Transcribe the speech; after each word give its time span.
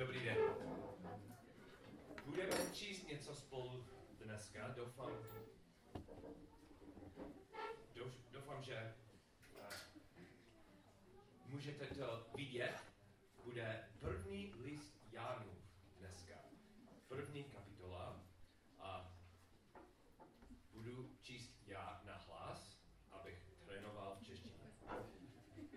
Dobrý 0.00 0.24
den. 0.24 0.36
Budeme 2.24 2.54
číst 2.72 3.08
něco 3.08 3.34
spolu 3.34 3.86
dneska. 4.24 4.68
Doufám, 4.68 5.12
doufám, 8.30 8.62
že 8.62 8.94
uh, 9.54 9.72
můžete 11.46 11.86
to 11.86 12.26
vidět. 12.36 12.74
Bude 13.44 13.88
první 13.98 14.52
list 14.54 14.94
Jánu 15.12 15.62
dneska. 15.98 16.34
První 17.08 17.44
kapitola. 17.44 18.26
A 18.78 19.16
budu 20.72 21.16
číst 21.22 21.54
já 21.66 22.02
na 22.04 22.16
hlas, 22.16 22.82
abych 23.10 23.46
trénoval 23.64 24.16
v 24.20 24.24
češtině. 24.24 24.70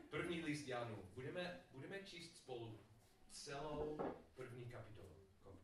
První 0.09 0.41
list 0.41 0.67
Jánu. 0.67 1.09
Budeme, 1.13 1.59
budeme 1.71 2.03
číst 2.03 2.35
spolu 2.35 2.79
celou 3.43 3.97
první 4.35 4.65
kapitolu. 4.65 5.15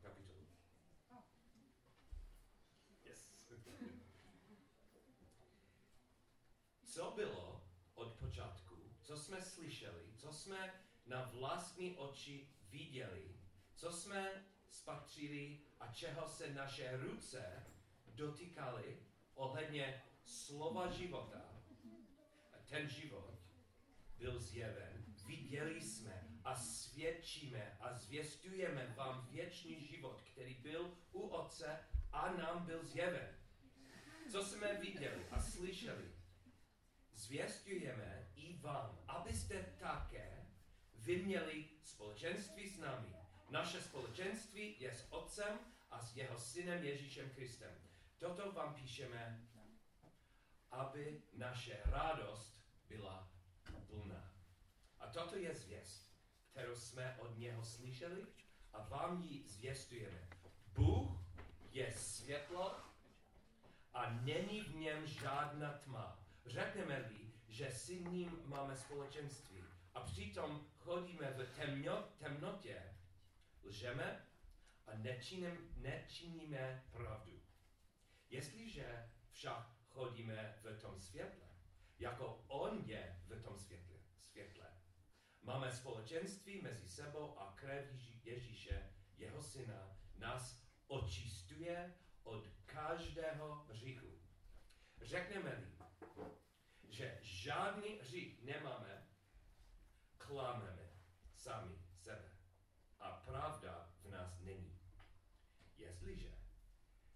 kapitolu. 0.02 0.47
Yes. 3.04 3.32
Co 6.83 7.11
bylo 7.15 7.69
od 7.93 8.14
počátku, 8.19 8.75
co 9.02 9.18
jsme 9.18 9.42
slyšeli, 9.42 10.14
co 10.18 10.33
jsme 10.33 10.74
na 11.05 11.32
vlastní 11.33 11.97
oči 11.97 12.50
viděli, 12.69 13.36
co 13.75 13.91
jsme 13.91 14.46
spatřili 14.69 15.61
a 15.80 15.93
čeho 15.93 16.27
se 16.27 16.54
naše 16.54 16.97
ruce 16.97 17.66
dotýkaly 18.07 19.00
ohledně 19.33 20.04
slova 20.24 20.91
života. 20.91 21.64
A 22.54 22.57
ten 22.66 22.89
život 22.89 23.39
byl 24.18 24.39
zjeven, 24.39 25.05
viděli 25.25 25.82
jsme 25.82 26.29
a 26.43 26.56
svědčíme 26.56 27.78
a 27.79 27.93
zvěstujeme 27.93 28.93
vám 28.97 29.28
věčný 29.32 29.88
život, 29.88 30.21
který 30.21 30.54
byl 30.54 30.97
u 31.11 31.21
Otce 31.21 31.80
a 32.11 32.31
nám 32.31 32.66
byl 32.66 32.86
zjeven. 32.86 33.36
Co 34.31 34.44
jsme 34.44 34.73
viděli 34.73 35.25
a 35.31 35.41
slyšeli, 35.41 36.11
zvěstujeme 37.13 38.31
i 38.36 38.58
vám, 38.58 39.00
abyste 39.08 39.75
také 39.80 40.47
vy 40.95 41.17
měli 41.17 41.69
společenství 41.83 42.69
s 42.69 42.78
námi. 42.78 43.16
Naše 43.50 43.81
společenství 43.81 44.75
je 44.80 44.94
s 44.94 45.11
Otcem 45.11 45.59
a 45.91 46.02
s 46.02 46.16
jeho 46.16 46.39
synem 46.39 46.83
Ježíšem 46.83 47.30
Kristem. 47.30 47.72
Toto 48.17 48.52
vám 48.52 48.75
píšeme, 48.75 49.47
aby 50.72 51.23
naše 51.33 51.81
radost 51.85 52.63
byla 52.88 53.31
plná. 53.88 54.33
A 55.00 55.08
toto 55.08 55.35
je 55.35 55.56
zvěst, 55.56 56.08
kterou 56.59 56.75
jsme 56.75 57.17
od 57.19 57.38
něho 57.38 57.65
slyšeli 57.65 58.25
a 58.73 58.83
vám 58.83 59.21
ji 59.21 59.47
zvěstujeme. 59.47 60.27
Bůh 60.73 61.09
je 61.71 61.93
světlo 61.93 62.75
a 63.93 64.13
není 64.13 64.61
v 64.61 64.75
něm 64.75 65.07
žádná 65.07 65.73
tma. 65.73 66.19
Řekneme-li, 66.45 67.31
že 67.47 67.71
s 67.71 67.89
ním 67.89 68.41
máme 68.45 68.77
společenství 68.77 69.63
a 69.93 69.99
přitom 69.99 70.67
chodíme 70.77 71.31
v 71.31 71.55
temnotě, 72.17 72.95
lžeme 73.63 74.25
a 74.88 74.95
nečiním, 74.95 75.73
nečiníme 75.77 76.83
pravdu. 76.91 77.41
Jestliže 78.29 79.09
však 79.31 79.69
chodíme 79.89 80.55
v 80.63 80.81
tom 80.81 80.99
světle, 80.99 81.47
jako 81.99 82.44
on 82.47 82.83
je 82.85 83.21
v 83.27 83.41
tom 83.41 83.57
světle. 83.57 83.88
Máme 85.50 85.72
společenství 85.72 86.61
mezi 86.61 86.89
sebou 86.89 87.39
a 87.39 87.53
krev 87.55 87.86
Ježíše, 88.23 88.94
jeho 89.17 89.42
syna, 89.42 89.97
nás 90.17 90.64
očistuje 90.88 91.94
od 92.23 92.47
každého 92.66 93.66
hříchu. 93.69 94.19
Řekneme-li, 95.02 95.67
že 96.90 97.19
žádný 97.22 98.00
hřích 98.00 98.44
nemáme, 98.44 99.07
klameme 100.18 100.90
sami 101.34 101.75
sebe. 101.94 102.31
A 103.00 103.12
pravda 103.12 103.94
v 104.02 104.09
nás 104.09 104.40
není. 104.40 104.79
Jestliže 105.78 106.31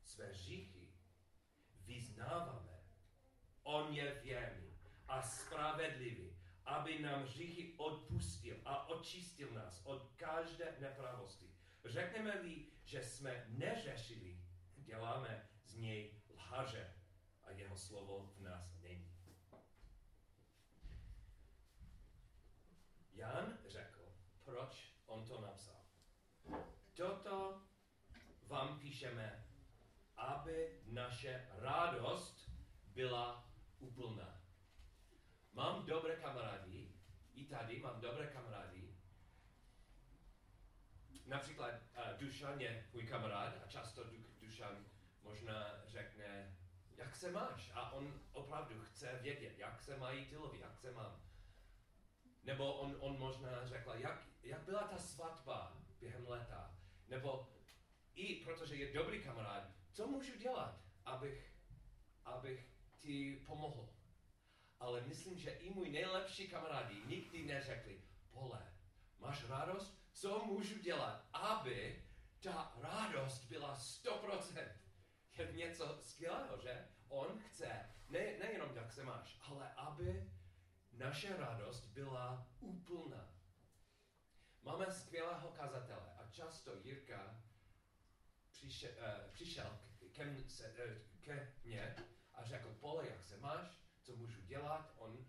své 0.04 0.26
hříchy 0.28 0.94
vyznáváme, 1.86 2.84
on 3.64 3.94
je 3.94 4.22
věrný 4.24 4.78
a 5.08 5.22
spravedlivý, 5.22 6.33
aby 6.66 7.00
nám 7.00 7.24
hříchy 7.24 7.74
odpustil 7.78 8.58
a 8.66 8.88
očistil 8.88 9.52
nás 9.52 9.82
od 9.86 10.14
každé 10.16 10.76
nepravosti. 10.80 11.50
Řekneme-li, 11.86 12.66
že 12.84 13.04
jsme 13.04 13.46
neřešili, 13.48 14.40
děláme 14.76 15.50
z 15.66 15.76
něj 15.76 16.22
lhaře 16.30 16.94
a 17.44 17.52
jeho 17.52 17.78
slovo 17.78 18.34
v 18.38 18.42
nás 18.42 18.80
není. 18.82 19.14
Jan 23.14 23.58
řekl, 23.68 24.14
proč 24.44 24.94
on 25.06 25.26
to 25.26 25.42
napsal. 25.42 25.86
Toto 26.94 27.62
vám 28.48 28.80
píšeme, 28.80 29.46
aby 30.16 30.82
naše 30.86 31.48
radost 31.52 32.50
byla 32.88 33.50
úplná. 33.80 34.33
Mám 35.54 35.86
dobré 35.86 36.16
kamarády, 36.16 36.92
i 37.34 37.46
tady 37.46 37.80
mám 37.80 38.02
dobré 38.02 38.28
kamarády. 38.28 38.96
Například 41.26 41.74
uh, 41.74 42.20
Dušan 42.20 42.62
je 42.62 42.88
můj 42.94 43.08
kamarád 43.08 43.54
a 43.64 43.68
často 43.68 44.04
Dušan 44.42 44.86
možná 45.24 45.86
řekne, 45.88 46.58
jak 46.98 47.16
se 47.16 47.32
máš? 47.32 47.72
A 47.74 47.92
on 47.92 48.22
opravdu 48.32 48.82
chce 48.82 49.20
vědět, 49.22 49.58
jak 49.58 49.82
se 49.82 49.98
mají 49.98 50.26
ty 50.26 50.36
jak 50.60 50.78
se 50.78 50.92
mám. 50.92 51.22
Nebo 52.44 52.74
on, 52.74 52.98
on 53.00 53.20
možná 53.20 53.66
řekl, 53.68 53.94
jak, 53.96 54.28
jak 54.44 54.62
byla 54.62 54.88
ta 54.88 54.98
svatba 54.98 55.78
během 56.00 56.28
léta. 56.28 56.76
Nebo 57.08 57.50
i 58.16 58.36
protože 58.36 58.76
je 58.76 58.94
dobrý 58.94 59.24
kamarád, 59.24 59.64
co 59.92 60.08
můžu 60.08 60.38
dělat, 60.38 60.82
abych, 61.06 61.54
abych 62.26 62.68
ti 62.98 63.44
pomohl? 63.46 63.93
Ale 64.84 65.02
myslím, 65.02 65.38
že 65.38 65.50
i 65.50 65.70
můj 65.70 65.90
nejlepší 65.90 66.48
kamarádi 66.48 67.02
nikdy 67.06 67.46
neřekli, 67.46 68.02
Pole, 68.32 68.74
máš 69.20 69.50
radost? 69.50 70.00
Co 70.14 70.46
můžu 70.46 70.80
dělat, 70.80 71.26
aby 71.34 72.06
ta 72.40 72.74
radost 72.82 73.44
byla 73.44 73.78
100%? 73.78 74.68
Je 75.38 75.52
něco 75.52 75.98
skvělého, 76.02 76.62
že? 76.62 76.88
On 77.08 77.40
chce, 77.40 77.90
ne, 78.10 78.38
nejenom 78.40 78.76
jak 78.76 78.92
se 78.92 79.04
máš, 79.04 79.38
ale 79.42 79.74
aby 79.74 80.32
naše 80.92 81.38
radost 81.38 81.86
byla 81.86 82.48
úplná. 82.60 83.34
Máme 84.62 84.92
skvělého 84.92 85.52
kazatele 85.52 86.14
a 86.18 86.30
často 86.32 86.78
Jirka 86.84 87.44
přišel, 88.52 88.92
uh, 88.92 89.32
přišel 89.32 89.80
ke, 90.12 90.44
se, 90.48 90.70
uh, 90.70 91.22
ke 91.22 91.54
mně 91.64 91.96
a 92.34 92.44
řekl, 92.44 92.76
Pole, 92.80 93.08
jak 93.10 93.24
se 93.24 93.38
máš? 93.38 93.83
Co 94.04 94.16
můžu 94.16 94.42
dělat. 94.42 94.94
On, 94.98 95.12
uh, 95.12 95.26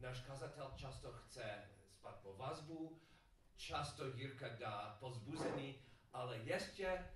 náš 0.00 0.20
kazatel 0.20 0.72
často 0.76 1.12
chce 1.12 1.70
spát 1.90 2.20
po 2.22 2.36
vazbu, 2.36 3.00
často 3.56 4.06
Jirka 4.06 4.48
dá 4.48 4.96
pozbuzení, 5.00 5.82
ale 6.12 6.38
ještě 6.38 7.10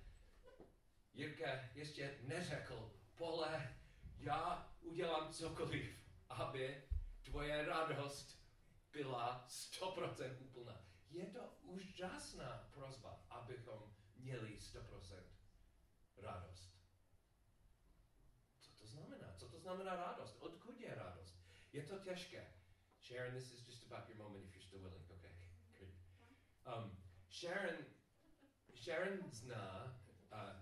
Jirka 1.13 1.49
ještě 1.73 2.17
neřekl, 2.21 2.91
pole, 3.15 3.75
já 4.17 4.71
udělám 4.81 5.33
cokoliv, 5.33 5.99
aby 6.29 6.83
tvoje 7.21 7.65
radost 7.65 8.39
byla 8.91 9.45
100% 9.47 10.35
úplná. 10.39 10.85
Je 11.09 11.25
to 11.25 11.39
úžasná 11.61 12.69
prozba, 12.73 13.25
abychom 13.29 13.93
měli 14.15 14.57
100% 14.57 15.23
radost. 16.17 16.73
Co 18.59 18.71
to 18.71 18.87
znamená? 18.87 19.33
Co 19.37 19.49
to 19.49 19.59
znamená 19.59 19.95
radost? 19.95 20.37
Odkud 20.39 20.58
je 20.81 20.95
radost? 20.95 21.35
Je 21.73 21.83
to 21.83 21.99
těžké. 21.99 22.53
Sharon, 23.01 23.33
this 23.33 23.51
is 23.51 23.67
just 23.67 23.91
about 23.91 24.09
your 24.09 24.17
moment 24.17 24.45
if 24.45 24.55
you're 24.55 24.67
still 24.67 24.81
willing. 24.81 25.03
Okay, 25.11 25.31
good. 25.79 25.93
Um, 26.65 26.97
Sharon, 27.31 27.85
Sharon 28.75 29.31
zná, 29.31 29.97
uh, 30.31 30.61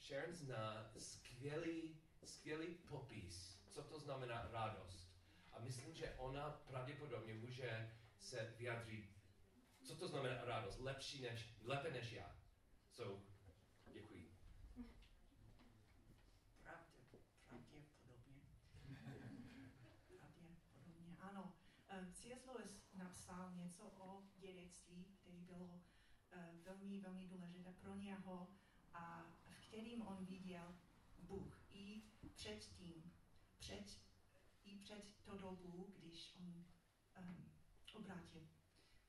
Sharon 0.00 0.34
zná 0.34 0.90
skvělý, 0.98 2.00
skvělý 2.24 2.74
popis, 2.74 3.60
co 3.70 3.82
to 3.82 4.00
znamená 4.00 4.48
radost. 4.52 5.08
A 5.52 5.60
myslím, 5.60 5.94
že 5.94 6.14
ona 6.18 6.50
pravděpodobně 6.50 7.34
může 7.34 7.90
se 8.18 8.54
vyjádřit, 8.58 9.10
co 9.82 9.96
to 9.96 10.08
znamená 10.08 10.44
radost, 10.44 10.80
lepší 10.80 11.22
než, 11.22 11.54
lépe 11.62 11.90
než 11.90 12.12
já. 12.12 12.36
So, 12.92 13.22
děkuji. 13.92 14.34
Pravdě, 16.62 17.02
pravděpodobně. 17.46 18.42
Pravděpodobně, 19.82 21.16
ano. 21.20 21.52
C.S. 22.12 22.46
Lewis 22.46 22.78
napsal 23.48 23.64
něco 23.64 23.82
o 23.84 24.22
dědictví, 24.36 25.04
který 25.04 25.40
bylo 25.40 25.80
velmi 27.00 27.28
důležité 27.28 27.72
pro 27.72 27.94
něho 27.94 28.48
a 28.92 29.22
v 29.48 29.66
kterým 29.66 30.02
on 30.06 30.24
viděl 30.24 30.74
Bůh 31.18 31.58
i 31.70 32.02
předtím, 32.34 33.12
před, 33.58 34.00
i 34.64 34.78
před 34.78 35.14
to 35.24 35.38
dobu, 35.38 35.94
když 35.98 36.34
on 36.36 36.64
um, 37.18 37.50
obrátil. 37.94 38.48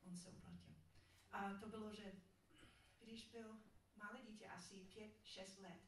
On 0.06 0.18
se 0.18 0.30
obrátil. 0.30 0.76
A 1.32 1.54
to 1.54 1.70
bylo, 1.70 1.94
že 1.94 2.14
když 3.00 3.32
byl 3.32 3.60
malé 3.96 4.22
dítě, 4.22 4.48
asi 4.50 4.88
5-6 5.24 5.62
let, 5.62 5.82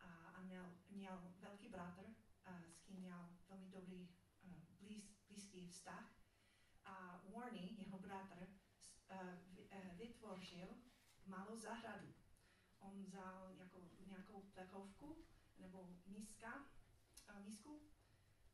a, 0.00 0.06
a 0.06 0.40
měl, 0.40 0.74
měl 0.90 1.32
velký 1.40 1.68
bratr, 1.68 2.04
a, 2.44 2.62
s 2.70 2.80
kým 2.80 2.96
měl 2.96 3.28
velmi 3.48 3.68
dobrý 3.68 4.08
uh, 4.42 4.52
blíz, 4.80 5.16
blízký 5.28 5.68
vztah. 5.68 6.21
Warney, 7.32 7.74
jeho 7.78 7.98
bratr, 7.98 8.46
uh, 9.10 9.96
vytvořil 9.96 10.68
malou 11.26 11.56
zahradu. 11.56 12.14
On 12.78 13.02
vzal 13.02 13.50
jako 13.58 13.80
nějakou 14.06 14.40
plechovku 14.40 15.24
nebo 15.58 15.88
míska, 16.06 16.64
uh, 17.30 17.44
mísku 17.44 17.80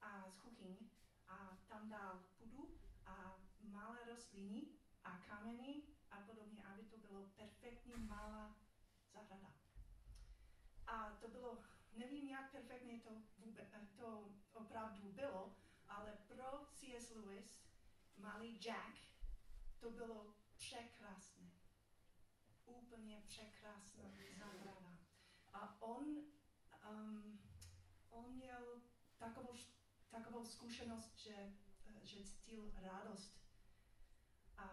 a 0.00 0.30
z 0.30 0.38
kuchyň 0.38 0.76
a 1.28 1.58
tam 1.68 1.88
dal 1.88 2.24
půdu 2.38 2.78
a 3.06 3.40
malé 3.60 3.98
rostliny 4.04 4.66
a 5.04 5.18
kameny 5.18 5.82
a 6.10 6.20
podobně, 6.20 6.64
aby 6.64 6.82
to 6.82 6.96
bylo 6.96 7.26
perfektní 7.26 7.94
malá 7.96 8.56
zahrada. 9.12 9.52
A 10.86 11.10
to 11.20 11.28
bylo, 11.28 11.58
nevím, 11.96 12.28
jak 12.28 12.50
perfektně 12.50 13.00
to, 13.00 13.10
to 13.96 14.28
opravdu 14.52 15.12
bylo, 15.12 15.56
ale 15.88 16.18
pro 16.26 16.66
C.S. 16.72 17.10
Lewis, 17.10 17.57
malý 18.18 18.58
Jack, 18.58 18.98
to 19.78 19.90
bylo 19.90 20.34
překrásné. 20.56 21.50
Úplně 22.64 23.22
překrásná 23.26 24.04
zahrada. 24.38 24.98
A 25.52 25.82
on, 25.82 26.04
um, 26.90 27.40
on 28.10 28.34
měl 28.34 28.82
takovou, 29.16 29.54
takovou 30.10 30.44
zkušenost, 30.44 31.18
že, 31.18 31.52
že 32.02 32.24
cítil 32.24 32.72
radost. 32.74 33.38
A, 34.56 34.64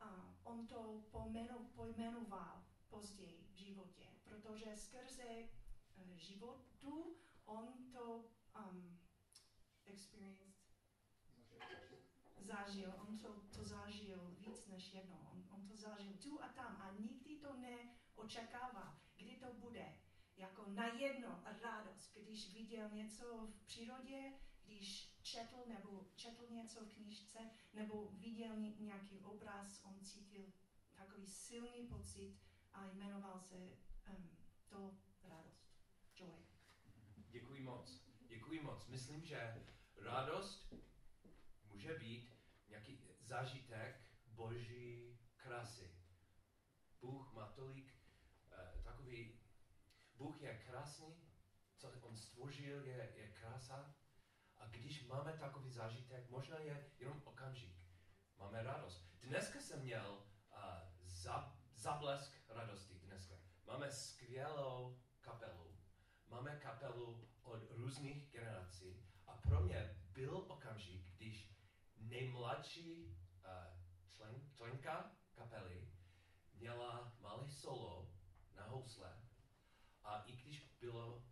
a 0.00 0.34
on 0.42 0.66
to 0.66 1.04
pojmenu, 1.10 1.70
pojmenoval 1.74 2.64
později 2.88 3.48
v 3.52 3.56
životě, 3.56 4.06
protože 4.24 4.76
skrze 4.76 5.48
uh, 5.96 6.16
životu 6.16 7.16
on 7.44 7.66
to 7.92 8.24
um, 8.56 8.98
experienced, 9.86 10.51
zažil, 12.52 12.94
on 13.08 13.18
to, 13.18 13.32
to 13.56 13.64
zažil 13.64 14.36
víc 14.38 14.66
než 14.66 14.94
jednou, 14.94 15.18
on, 15.32 15.44
on 15.50 15.68
to 15.68 15.76
zažil 15.76 16.12
tu 16.22 16.42
a 16.42 16.48
tam 16.48 16.76
a 16.76 16.92
nikdy 16.98 17.36
to 17.36 17.56
neočekával, 17.56 18.96
kdy 19.16 19.36
to 19.36 19.54
bude 19.54 19.94
jako 20.36 20.64
najednou 20.68 21.34
radost, 21.62 22.18
když 22.22 22.54
viděl 22.54 22.90
něco 22.90 23.46
v 23.46 23.64
přírodě, 23.64 24.32
když 24.64 25.12
četl 25.22 25.56
nebo 25.66 26.06
četl 26.16 26.46
něco 26.50 26.84
v 26.84 26.94
knižce, 26.94 27.38
nebo 27.72 28.08
viděl 28.12 28.56
nějaký 28.78 29.20
obraz, 29.20 29.84
on 29.84 30.00
cítil 30.00 30.52
takový 30.94 31.26
silný 31.26 31.86
pocit 31.86 32.36
a 32.72 32.86
jmenoval 32.86 33.40
se 33.40 33.56
um, 34.08 34.36
to 34.68 34.96
radost, 35.24 35.74
joy. 36.16 36.46
Děkuji 37.28 37.62
moc. 37.62 38.04
Děkuji 38.26 38.62
moc. 38.62 38.86
Myslím, 38.86 39.24
že 39.24 39.64
radost 39.96 40.72
může 41.82 41.98
být 41.98 42.31
zážitek 43.32 44.00
boží 44.26 45.18
krásy. 45.36 45.90
Bůh 47.00 47.32
má 47.32 47.46
tolik 47.46 47.94
uh, 47.94 48.82
takový, 48.82 49.40
Bůh 50.14 50.42
je 50.42 50.58
krásný, 50.58 51.16
co 51.76 51.92
on 52.00 52.16
stvořil, 52.16 52.84
je, 52.84 53.12
je 53.16 53.28
krása. 53.28 53.94
A 54.56 54.66
když 54.66 55.06
máme 55.06 55.32
takový 55.32 55.70
zážitek, 55.70 56.30
možná 56.30 56.58
je 56.58 56.90
jenom 56.98 57.22
okamžik. 57.24 57.76
Máme 58.38 58.62
radost. 58.62 59.08
Dneska 59.20 59.60
jsem 59.60 59.82
měl 59.82 60.10
uh, 60.12 60.24
za, 61.02 61.56
zablesk 61.74 62.32
radosti 62.48 62.94
dneska. 62.94 63.34
Máme 63.66 63.90
skvělou 63.90 65.02
kapelu. 65.20 65.76
Máme 66.28 66.56
kapelu 66.56 67.28
od 67.42 67.70
různých 67.70 68.30
generací 68.30 69.06
a 69.26 69.36
pro 69.36 69.60
mě 69.60 69.96
byl 70.12 70.36
okamžik, 70.36 71.06
když 71.16 71.52
nejmladší 71.96 73.21
členka 74.62 75.10
kapely 75.34 75.88
měla 76.54 77.12
malé 77.20 77.48
solo 77.48 78.10
na 78.54 78.64
housle 78.64 79.12
a 80.04 80.22
i 80.26 80.36
když 80.36 80.76
bylo 80.80 81.22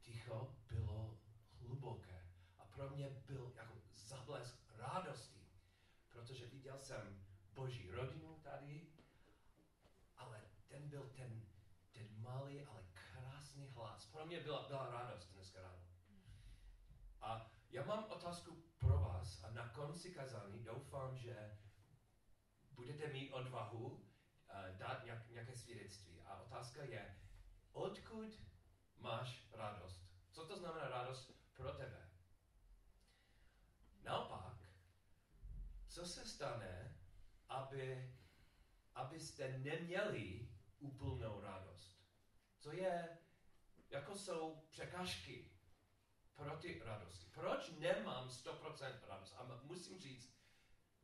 ticho, 0.00 0.56
bylo 0.68 1.18
hluboké. 1.60 2.26
A 2.58 2.64
pro 2.64 2.90
mě 2.90 3.10
byl 3.26 3.52
jako 3.56 3.74
zablesk 3.92 4.56
radosti, 4.76 5.48
protože 6.08 6.46
viděl 6.46 6.78
jsem 6.78 7.24
boží 7.54 7.90
rodinu 7.90 8.40
tady, 8.42 8.86
ale 10.16 10.42
ten 10.68 10.88
byl 10.88 11.10
ten, 11.16 11.42
ten 11.92 12.22
malý, 12.22 12.64
ale 12.64 12.82
krásný 12.92 13.68
hlas. 13.68 14.06
Pro 14.06 14.26
mě 14.26 14.40
byla, 14.40 14.68
byla 14.68 14.90
radost 14.90 15.32
dneska 15.32 15.60
ráno. 15.60 15.82
A 17.20 17.50
já 17.70 17.84
mám 17.84 18.04
otázku 18.04 18.62
pro 18.78 18.98
vás 19.00 19.44
a 19.44 19.50
na 19.50 19.68
konci 19.68 20.14
kazání 20.14 20.64
doufám, 20.64 21.16
že 21.16 21.57
budete 22.78 23.06
mít 23.12 23.32
odvahu 23.32 23.86
uh, 23.86 24.76
dát 24.76 25.04
nějak, 25.04 25.28
nějaké 25.30 25.56
svědectví. 25.56 26.22
A 26.22 26.40
otázka 26.42 26.84
je, 26.84 27.18
odkud 27.72 28.42
máš 28.96 29.48
radost? 29.52 30.02
Co 30.30 30.46
to 30.46 30.56
znamená 30.56 30.88
radost 30.88 31.32
pro 31.54 31.72
tebe? 31.72 32.10
Naopak, 34.02 34.58
co 35.88 36.06
se 36.06 36.24
stane, 36.26 36.96
aby, 37.48 38.14
abyste 38.94 39.58
neměli 39.58 40.48
úplnou 40.78 41.40
radost? 41.40 41.98
Co 42.58 42.72
je, 42.72 43.18
jako 43.90 44.14
jsou 44.14 44.66
překážky 44.70 45.50
pro 46.34 46.56
ty 46.56 46.82
radosti? 46.84 47.26
Proč 47.30 47.70
nemám 47.70 48.28
100% 48.28 49.08
radost? 49.08 49.34
A 49.36 49.60
musím 49.62 49.98
říct, 50.00 50.37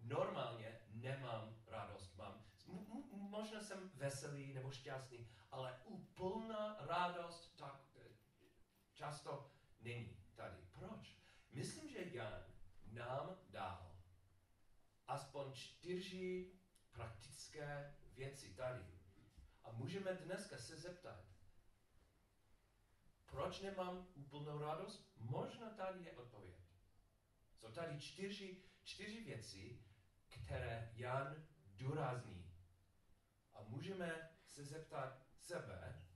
normálně 0.05 0.81
nemám 0.93 1.57
radost. 1.67 2.17
Mám, 2.17 2.45
možná 3.13 3.61
jsem 3.61 3.91
veselý 3.95 4.55
nebo 4.55 4.71
šťastný, 4.71 5.29
ale 5.51 5.81
úplná 5.85 6.77
radost 6.81 7.57
tak 7.57 7.85
často 8.95 9.51
není 9.81 10.17
tady. 10.35 10.57
Proč? 10.73 11.17
Myslím, 11.53 11.89
že 11.89 12.17
Jan 12.17 12.45
nám 12.93 13.39
dal 13.51 13.95
aspoň 15.07 15.53
čtyři 15.53 16.53
praktické 16.93 17.95
věci 18.15 18.55
tady. 18.55 18.85
A 19.65 19.73
můžeme 19.73 20.15
dneska 20.15 20.59
se 20.59 20.77
zeptat, 20.77 21.25
proč 23.27 23.61
nemám 23.61 24.07
úplnou 24.15 24.59
radost? 24.59 25.13
Možná 25.17 25.71
tady 25.71 26.05
je 26.05 26.13
odpověď. 26.17 26.57
Jsou 27.55 27.73
tady 27.73 28.01
čtyři, 28.01 28.63
čtyři 28.85 29.25
věci, 29.25 29.85
které 30.35 30.93
Jan 30.95 31.47
důrazní. 31.77 32.53
A 33.53 33.63
můžeme 33.63 34.31
se 34.47 34.65
zeptat 34.65 35.27
sebe, 35.37 36.07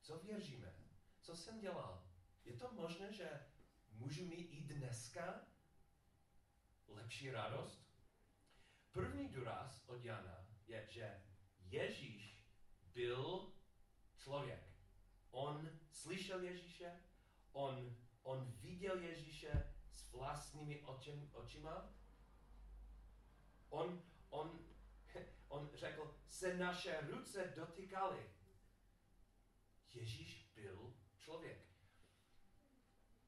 co 0.00 0.18
věříme, 0.18 0.74
co 1.20 1.36
jsem 1.36 1.60
dělal. 1.60 2.06
Je 2.44 2.52
to 2.52 2.72
možné, 2.72 3.12
že 3.12 3.46
můžu 3.92 4.26
mít 4.26 4.48
i 4.50 4.60
dneska 4.60 5.40
lepší 6.88 7.30
radost? 7.30 7.86
První 8.92 9.28
důraz 9.28 9.84
od 9.86 10.04
Jana 10.04 10.46
je, 10.66 10.86
že 10.90 11.22
Ježíš 11.58 12.46
byl 12.92 13.52
člověk. 14.16 14.76
On 15.30 15.70
slyšel 15.90 16.42
Ježíše, 16.42 17.00
on, 17.52 17.96
on 18.22 18.52
viděl 18.60 18.98
Ježíše 18.98 19.74
s 19.90 20.12
vlastními 20.12 20.84
očima. 21.32 21.95
On, 23.68 24.02
on, 24.30 24.58
on 25.48 25.70
řekl, 25.74 26.20
se 26.28 26.56
naše 26.56 27.00
ruce 27.00 27.52
dotykaly. 27.56 28.30
Ježíš 29.92 30.52
byl 30.54 30.94
člověk. 31.18 31.66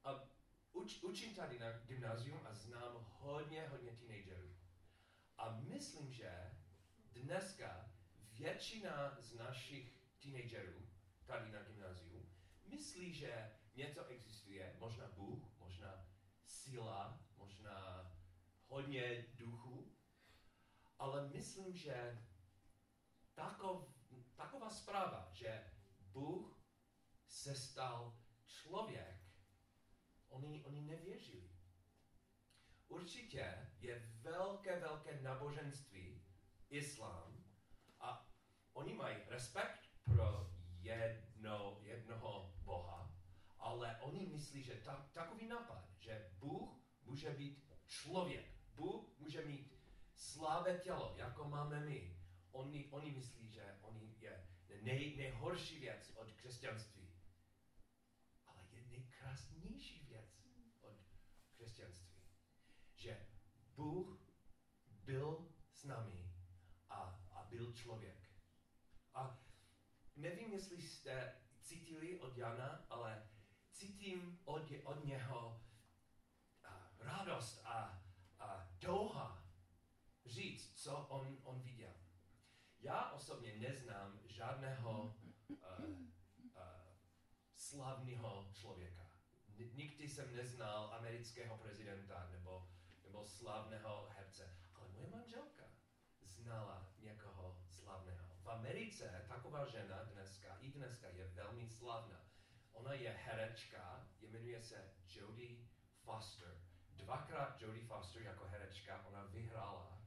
A 0.04 0.28
uč, 0.72 1.02
učím 1.02 1.34
tady 1.34 1.58
na 1.58 1.72
gymnázium 1.72 2.40
a 2.46 2.54
znám 2.54 3.06
hodně, 3.18 3.68
hodně 3.68 3.92
teenagerů. 3.92 4.56
A 5.38 5.50
myslím, 5.50 6.12
že 6.12 6.50
dneska 7.12 7.90
většina 8.32 9.16
z 9.20 9.34
našich 9.34 9.92
teenagerů 10.20 10.88
tady 11.26 11.52
na 11.52 11.62
gymnáziu 11.62 12.28
myslí, 12.70 13.14
že 13.14 13.52
něco 13.74 14.04
existuje, 14.04 14.76
možná 14.78 15.08
Bůh, 15.08 15.58
možná 15.58 16.06
síla, 16.46 17.20
možná 17.36 18.12
hodně 18.66 19.26
duchu, 19.34 19.87
ale 20.98 21.28
myslím, 21.28 21.76
že 21.76 22.26
takov, 23.34 23.98
nová 24.68 24.74
zpráva, 24.74 25.28
že 25.32 25.70
Bůh 26.00 26.62
se 27.26 27.54
stal 27.54 28.18
člověk, 28.46 29.16
oni, 30.28 30.64
oni 30.64 30.82
nevěřili. 30.82 31.50
Určitě 32.88 33.70
je 33.80 34.12
velké, 34.22 34.80
velké 34.80 35.22
náboženství, 35.22 36.24
islám, 36.70 37.44
a 38.00 38.30
oni 38.72 38.94
mají 38.94 39.16
respekt 39.26 39.88
pro 40.04 40.50
jedno, 40.80 41.80
jednoho 41.82 42.54
Boha, 42.62 43.14
ale 43.58 43.98
oni 44.00 44.26
myslí, 44.26 44.62
že 44.62 44.74
ta, 44.74 45.10
takový 45.12 45.46
nápad, 45.46 45.88
že 45.98 46.30
Bůh 46.38 46.80
může 47.02 47.30
být 47.30 47.64
člověk, 47.86 48.46
Bůh 48.74 49.18
může 49.18 49.44
mít 49.44 49.77
slabé 50.18 50.78
tělo, 50.78 51.14
jako 51.16 51.48
máme 51.48 51.80
my. 51.80 52.16
Oni, 52.52 52.88
oni 52.90 53.10
myslí, 53.10 53.50
že 53.50 53.78
oni 53.80 54.16
je 54.20 54.48
nej, 54.82 55.16
nejhorší 55.16 55.78
věc 55.78 56.12
od 56.16 56.32
křesťanství. 56.32 57.14
Ale 58.46 58.66
je 58.70 58.86
nejkrásnější 58.86 60.06
věc 60.06 60.42
od 60.80 60.96
křesťanství. 61.50 62.22
Že 62.94 63.26
Bůh 63.74 64.20
byl 64.88 65.52
s 65.72 65.84
námi 65.84 66.32
a, 66.88 67.26
a 67.30 67.44
byl 67.44 67.72
člověk. 67.72 68.30
A 69.14 69.38
nevím, 70.16 70.52
jestli 70.52 70.82
jste 70.82 71.40
cítili 71.60 72.20
od 72.20 72.36
Jana, 72.36 72.86
ale 72.90 73.28
cítím 73.72 74.40
od, 74.44 74.62
od 74.84 75.04
něho 75.04 75.62
a, 76.64 76.90
radost 76.98 77.62
a, 77.64 78.02
a 78.38 78.68
touha 78.78 79.37
co 80.88 80.96
on, 80.96 81.38
on 81.44 81.60
viděl. 81.60 81.92
Já 82.80 83.10
osobně 83.10 83.56
neznám 83.56 84.20
žádného 84.24 85.14
uh, 85.48 85.56
uh, 85.56 86.60
slavného 87.56 88.50
člověka. 88.52 89.10
Nikdy 89.74 90.08
jsem 90.08 90.36
neznal 90.36 90.94
amerického 90.94 91.58
prezidenta 91.58 92.28
nebo, 92.30 92.68
nebo 93.04 93.24
slavného 93.24 94.08
herce, 94.16 94.56
ale 94.74 94.88
moje 94.88 95.08
manželka 95.08 95.64
znala 96.20 96.92
někoho 96.98 97.62
slavného. 97.66 98.28
V 98.42 98.48
Americe 98.48 99.24
taková 99.28 99.66
žena 99.66 100.02
dneska, 100.02 100.56
i 100.60 100.70
dneska 100.70 101.08
je 101.08 101.28
velmi 101.28 101.68
slavná. 101.68 102.20
Ona 102.72 102.92
je 102.92 103.10
herečka, 103.10 104.08
jmenuje 104.20 104.62
se 104.62 104.94
Jodie 105.08 105.68
Foster. 106.04 106.60
Dvakrát 106.90 107.62
Jodie 107.62 107.86
Foster 107.86 108.22
jako 108.22 108.44
herečka, 108.44 109.06
ona 109.06 109.24
vyhrála 109.24 109.97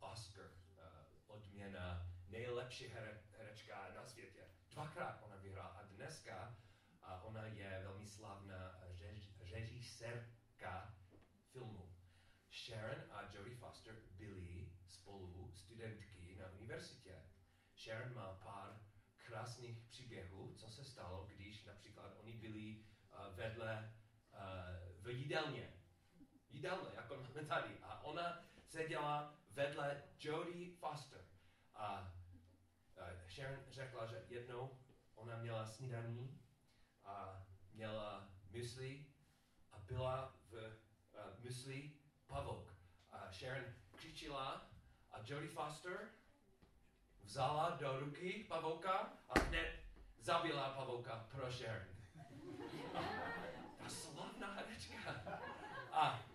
Oscar, 0.00 0.44
uh, 0.44 1.36
odměna 1.36 2.06
nejlepší 2.28 2.86
here, 2.86 3.20
herečka 3.38 3.92
na 3.94 4.06
světě. 4.06 4.44
Dvakrát 4.70 5.22
ona 5.22 5.36
vyhrála 5.36 5.68
a 5.68 5.82
dneska 5.82 6.56
uh, 7.02 7.26
ona 7.26 7.46
je 7.46 7.80
velmi 7.82 8.06
slavná 8.06 8.80
řež, 8.90 9.32
režisérka 9.52 10.94
filmu. 11.52 11.94
Sharon 12.50 13.02
a 13.10 13.22
Jodie 13.32 13.56
Foster 13.56 13.94
byli 14.10 14.72
spolu 14.86 15.52
studentky 15.54 16.36
na 16.40 16.50
univerzitě. 16.50 17.22
Sharon 17.76 18.14
má 18.14 18.34
pár 18.34 18.80
krásných 19.16 19.78
příběhů, 19.78 20.54
co 20.54 20.70
se 20.70 20.84
stalo, 20.84 21.26
když 21.26 21.64
například 21.64 22.16
oni 22.20 22.32
byli 22.32 22.76
uh, 22.76 23.36
vedle 23.36 23.94
uh, 24.32 25.04
v 25.04 25.08
jídelně. 25.08 25.72
Jídelně, 26.50 26.90
jako 26.94 27.16
máme 27.16 27.44
tady. 27.44 27.78
A 27.82 28.04
ona 28.04 28.41
seděla 28.72 29.34
vedle 29.50 30.02
Jodie 30.18 30.76
Foster. 30.76 31.24
A 31.74 32.12
Sharon 33.28 33.58
řekla, 33.70 34.06
že 34.06 34.24
jednou 34.28 34.78
ona 35.14 35.36
měla 35.36 35.66
snídaní 35.66 36.40
a 37.04 37.42
měla 37.72 38.28
mysli 38.50 39.06
a 39.72 39.78
byla 39.78 40.34
v 40.52 40.78
mysli 41.38 41.92
pavouk. 42.26 42.74
A 43.10 43.32
Sharon 43.32 43.64
křičila 43.96 44.70
a 45.10 45.18
Jodie 45.24 45.50
Foster 45.50 46.08
vzala 47.22 47.70
do 47.70 48.00
ruky 48.00 48.46
pavouka 48.48 49.12
a 49.28 49.38
hned 49.38 49.84
zabila 50.18 50.70
pavouka 50.70 51.28
pro 51.30 51.52
Sharon. 51.52 51.86
Ta 53.78 53.88
slavná 53.88 54.54
herečka. 54.54 55.10
A 55.92 56.31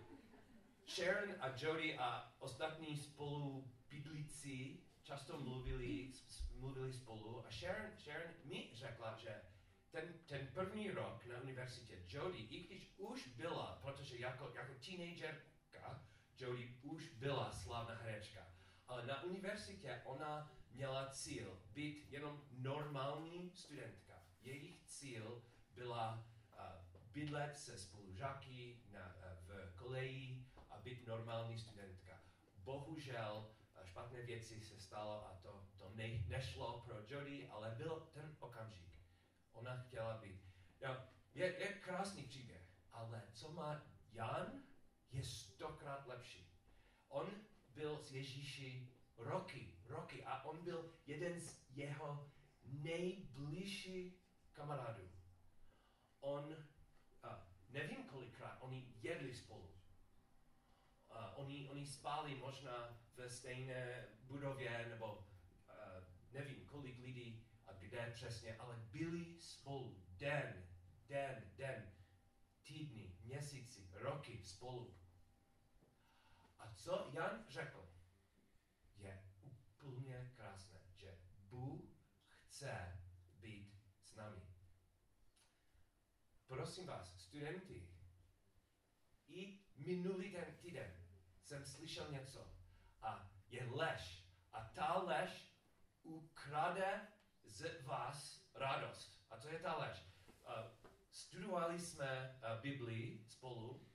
Sharon 0.88 1.34
a 1.40 1.48
Jodie 1.56 1.98
a 1.98 2.32
ostatní 2.38 2.96
spolu 2.96 3.72
bydlící 3.88 4.84
často 5.02 5.40
mluvili, 5.40 6.12
mluvili 6.54 6.92
spolu 6.92 7.46
a 7.46 7.50
Sharon, 7.50 7.90
Sharon 7.98 8.34
mi 8.44 8.70
řekla, 8.74 9.16
že 9.16 9.42
ten, 9.90 10.14
ten 10.26 10.46
první 10.46 10.90
rok 10.90 11.26
na 11.26 11.40
univerzitě 11.40 12.02
Jodie, 12.08 12.46
i 12.46 12.66
když 12.66 12.94
už 12.96 13.28
byla, 13.28 13.78
protože 13.82 14.18
jako, 14.18 14.52
jako 14.54 14.74
teenagerka, 14.86 16.04
Jodie 16.38 16.68
už 16.82 17.08
byla 17.08 17.52
slavná 17.52 17.94
herečka, 17.94 18.46
ale 18.86 19.06
na 19.06 19.22
univerzitě 19.22 20.02
ona 20.04 20.52
měla 20.70 21.10
cíl 21.10 21.62
být 21.72 22.12
jenom 22.12 22.42
normální 22.50 23.50
studentka. 23.54 24.22
Jejich 24.40 24.82
cíl 24.84 25.42
byla 25.74 26.24
uh, 26.52 27.00
bydlet 27.12 27.56
se 27.56 27.78
spolužáky 27.78 28.82
na, 28.92 29.16
uh, 29.16 29.22
v 29.48 29.74
koleji 29.74 30.47
být 30.88 31.06
normální 31.06 31.58
studentka. 31.58 32.20
Bohužel 32.56 33.54
uh, 33.80 33.86
špatné 33.86 34.22
věci 34.22 34.60
se 34.60 34.80
stalo 34.80 35.26
a 35.26 35.38
to, 35.42 35.68
to 35.76 35.90
ne, 35.94 36.08
nešlo 36.26 36.80
pro 36.80 36.96
Jodie, 37.08 37.48
ale 37.48 37.74
byl 37.76 38.08
ten 38.14 38.36
okamžik. 38.38 38.88
Ona 39.52 39.76
chtěla 39.76 40.18
být. 40.18 40.40
No, 40.82 40.96
je, 41.34 41.46
je 41.46 41.72
krásný 41.72 42.22
příběh, 42.22 42.62
ale 42.92 43.22
co 43.32 43.52
má 43.52 43.82
Jan, 44.12 44.62
je 45.10 45.22
stokrát 45.22 46.06
lepší. 46.06 46.52
On 47.08 47.30
byl 47.74 47.98
s 47.98 48.12
Ježíši 48.12 48.92
roky, 49.16 49.78
roky 49.86 50.24
a 50.24 50.42
on 50.42 50.64
byl 50.64 50.94
jeden 51.06 51.40
z 51.40 51.60
jeho 51.70 52.30
nejbližších 52.62 54.22
kamarádů. 54.52 55.10
On, 56.20 56.44
uh, 56.44 57.30
nevím 57.68 58.04
kolikrát, 58.04 58.58
oni 58.60 58.94
jedli 59.02 59.34
spolu. 59.34 59.67
Oni, 61.38 61.68
oni 61.70 61.86
spali 61.86 62.34
možná 62.34 62.98
ve 63.16 63.30
stejné 63.30 64.08
budově, 64.22 64.86
nebo 64.88 65.14
uh, 65.14 65.24
nevím 66.32 66.66
kolik 66.66 66.98
lidí 66.98 67.46
a 67.66 67.72
kde 67.72 68.10
přesně, 68.14 68.56
ale 68.56 68.76
byli 68.76 69.40
spolu 69.40 70.04
den, 70.08 70.66
den, 71.06 71.52
den, 71.56 71.92
týdny, 72.62 73.16
měsíci, 73.24 73.88
roky 73.92 74.44
spolu. 74.44 74.98
A 76.58 76.74
co 76.74 77.10
Jan 77.12 77.44
řekl? 77.48 77.88
je 78.96 79.22
úplně 79.40 80.32
krásné, 80.36 80.80
že 80.94 81.18
Bůh 81.48 81.84
chce 82.28 83.00
být 83.40 83.74
s 84.02 84.14
námi. 84.14 84.42
Prosím 86.46 86.86
vás, 86.86 87.20
studenti, 87.20 87.88
i 89.28 89.58
minulý 89.76 90.32
den 90.32 90.56
týden 90.60 91.07
jsem 91.48 91.64
slyšel 91.64 92.10
něco 92.10 92.52
a 93.02 93.30
je 93.48 93.66
lež. 93.70 94.24
A 94.52 94.64
ta 94.64 94.98
lež 94.98 95.54
ukrade 96.02 97.08
z 97.44 97.82
vás 97.82 98.46
radost. 98.54 99.24
A 99.30 99.38
co 99.38 99.48
je 99.48 99.58
ta 99.58 99.76
lež? 99.76 99.98
Uh, 100.28 100.52
studovali 101.10 101.78
jsme 101.78 102.36
uh, 102.36 102.60
Biblii 102.60 103.24
spolu 103.28 103.88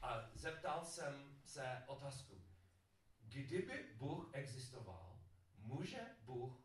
a 0.00 0.30
zeptal 0.34 0.84
jsem 0.84 1.40
se 1.44 1.84
otázku. 1.86 2.44
Kdyby 3.20 3.94
Bůh 3.96 4.30
existoval, 4.32 5.20
může 5.56 6.00
Bůh 6.20 6.60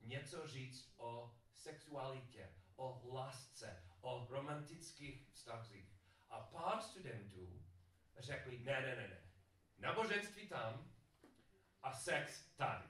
něco 0.00 0.46
říct 0.46 0.94
o 0.96 1.34
sexualitě, 1.52 2.54
o 2.76 3.14
lásce, 3.14 3.82
o 4.00 4.26
romantických 4.30 5.28
vztazích. 5.32 5.88
A 6.30 6.40
pár 6.40 6.82
studentů 6.82 7.64
řekli, 8.18 8.58
ne, 8.58 8.80
ne, 8.80 8.96
ne, 8.96 9.08
ne. 9.08 9.23
Naboženství 9.84 10.48
tam 10.48 10.90
a 11.82 11.92
sex 11.92 12.48
tady. 12.56 12.88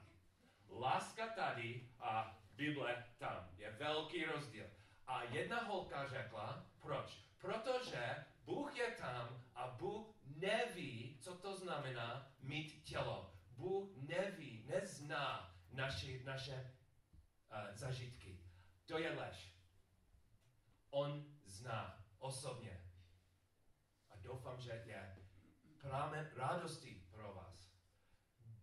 Láska 0.69 1.27
tady 1.27 1.89
a 1.99 2.39
Bible 2.51 3.05
tam. 3.17 3.49
Je 3.57 3.71
velký 3.71 4.25
rozdíl. 4.25 4.69
A 5.07 5.23
jedna 5.23 5.63
holka 5.63 6.07
řekla, 6.07 6.65
proč? 6.79 7.11
Protože 7.37 8.25
Bůh 8.45 8.77
je 8.77 8.91
tam 8.91 9.43
a 9.55 9.67
Bůh 9.67 10.07
neví, 10.23 11.19
co 11.21 11.35
to 11.35 11.57
znamená 11.57 12.31
mít 12.39 12.83
tělo. 12.83 13.35
Bůh 13.49 13.89
neví, 13.95 14.65
nezná 14.67 15.55
naši, 15.71 16.23
naše 16.23 16.75
uh, 17.51 17.75
zažitky. 17.75 18.39
To 18.85 18.97
je 18.97 19.11
lež. 19.11 19.55
On 20.89 21.25
zná 21.45 22.05
osobně. 22.19 22.91
A 24.09 24.15
doufám, 24.15 24.61
že 24.61 24.83
je 24.85 25.24
pramen 25.89 26.31
radosti 26.35 27.07
pro 27.11 27.33
vás. 27.33 27.71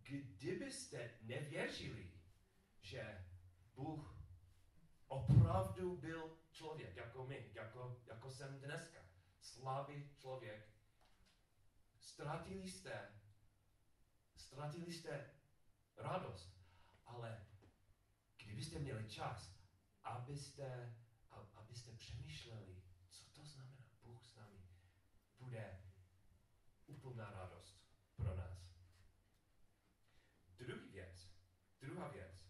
Kdybyste 0.03 1.09
nevěřili, 1.21 2.11
že 2.81 3.25
Bůh 3.75 4.15
opravdu 5.07 5.97
byl 5.97 6.37
člověk, 6.51 6.95
jako 6.95 7.25
my, 7.27 7.51
jako, 7.53 8.01
jako 8.07 8.31
jsem 8.31 8.59
dneska. 8.59 8.99
Slabý 9.41 10.09
člověk. 10.15 10.69
Ztratili 11.99 12.67
jste, 12.67 13.11
ztratili 14.35 14.93
jste 14.93 15.29
radost, 15.97 16.57
ale 17.05 17.45
kdybyste 18.43 18.79
měli 18.79 19.09
čas, 19.09 19.55
abyste, 20.03 20.95
abyste 21.55 21.91
přemýšleli, 21.91 22.83
co 23.09 23.25
to 23.25 23.45
znamená, 23.45 23.85
Bůh 24.03 24.25
s 24.25 24.35
námi, 24.35 24.67
bude 25.39 25.82
úplná 27.03 27.31
radost 27.31 27.77
pro 28.15 28.35
nás. 28.35 28.59
Druhý 30.57 30.89
věc, 30.89 31.31
druhá 31.79 32.07
věc, 32.07 32.45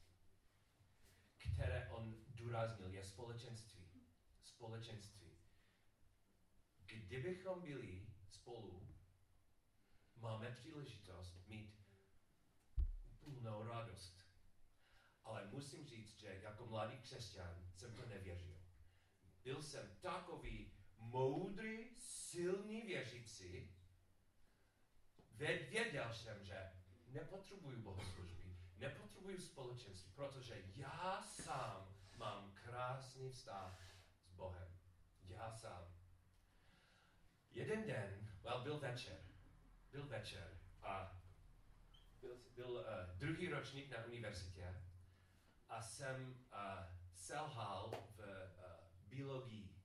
které 1.37 1.89
on 1.89 2.25
důraznil, 2.27 2.93
je 2.93 3.03
společenství. 3.03 4.07
Společenství. 4.43 5.37
Kdybychom 6.85 7.61
byli 7.61 8.07
spolu, 8.29 8.95
máme 10.15 10.51
příležitost 10.51 11.47
mít 11.47 11.83
úplnou 13.21 13.63
radost. 13.63 14.23
Ale 15.23 15.49
musím 15.51 15.87
říct, 15.87 16.19
že 16.19 16.39
jako 16.41 16.65
mladý 16.65 16.97
křesťan 16.97 17.71
jsem 17.75 17.95
to 17.95 18.05
nevěřil. 18.05 18.57
Byl 19.43 19.61
jsem 19.61 19.97
takový 20.01 20.71
moudrý, 20.97 21.95
silný 21.99 22.81
věřící, 22.81 23.72
věděl 25.47 26.13
jsem, 26.13 26.43
že 26.43 26.71
nepotřebuju 27.07 27.81
bohoslužby, 27.81 28.57
nepotřebuju 28.77 29.39
společenství, 29.39 30.11
protože 30.15 30.61
já 30.75 31.21
sám 31.23 31.95
mám 32.17 32.51
krásný 32.63 33.29
vztah 33.29 33.81
s 34.25 34.31
Bohem. 34.31 34.67
Já 35.23 35.51
sám. 35.51 35.87
Jeden 37.51 37.87
den, 37.87 38.29
well, 38.43 38.63
byl 38.63 38.79
večer, 38.79 39.19
byl 39.91 40.07
večer 40.07 40.59
a 40.81 41.21
byl, 42.21 42.37
byl 42.55 42.71
uh, 42.71 43.17
druhý 43.17 43.49
ročník 43.49 43.91
na 43.91 44.05
univerzitě 44.05 44.83
a 45.69 45.81
jsem 45.81 46.45
uh, 46.53 46.59
selhal 47.13 47.91
v 48.15 48.19
uh, 48.19 48.25
biologii. 49.07 49.75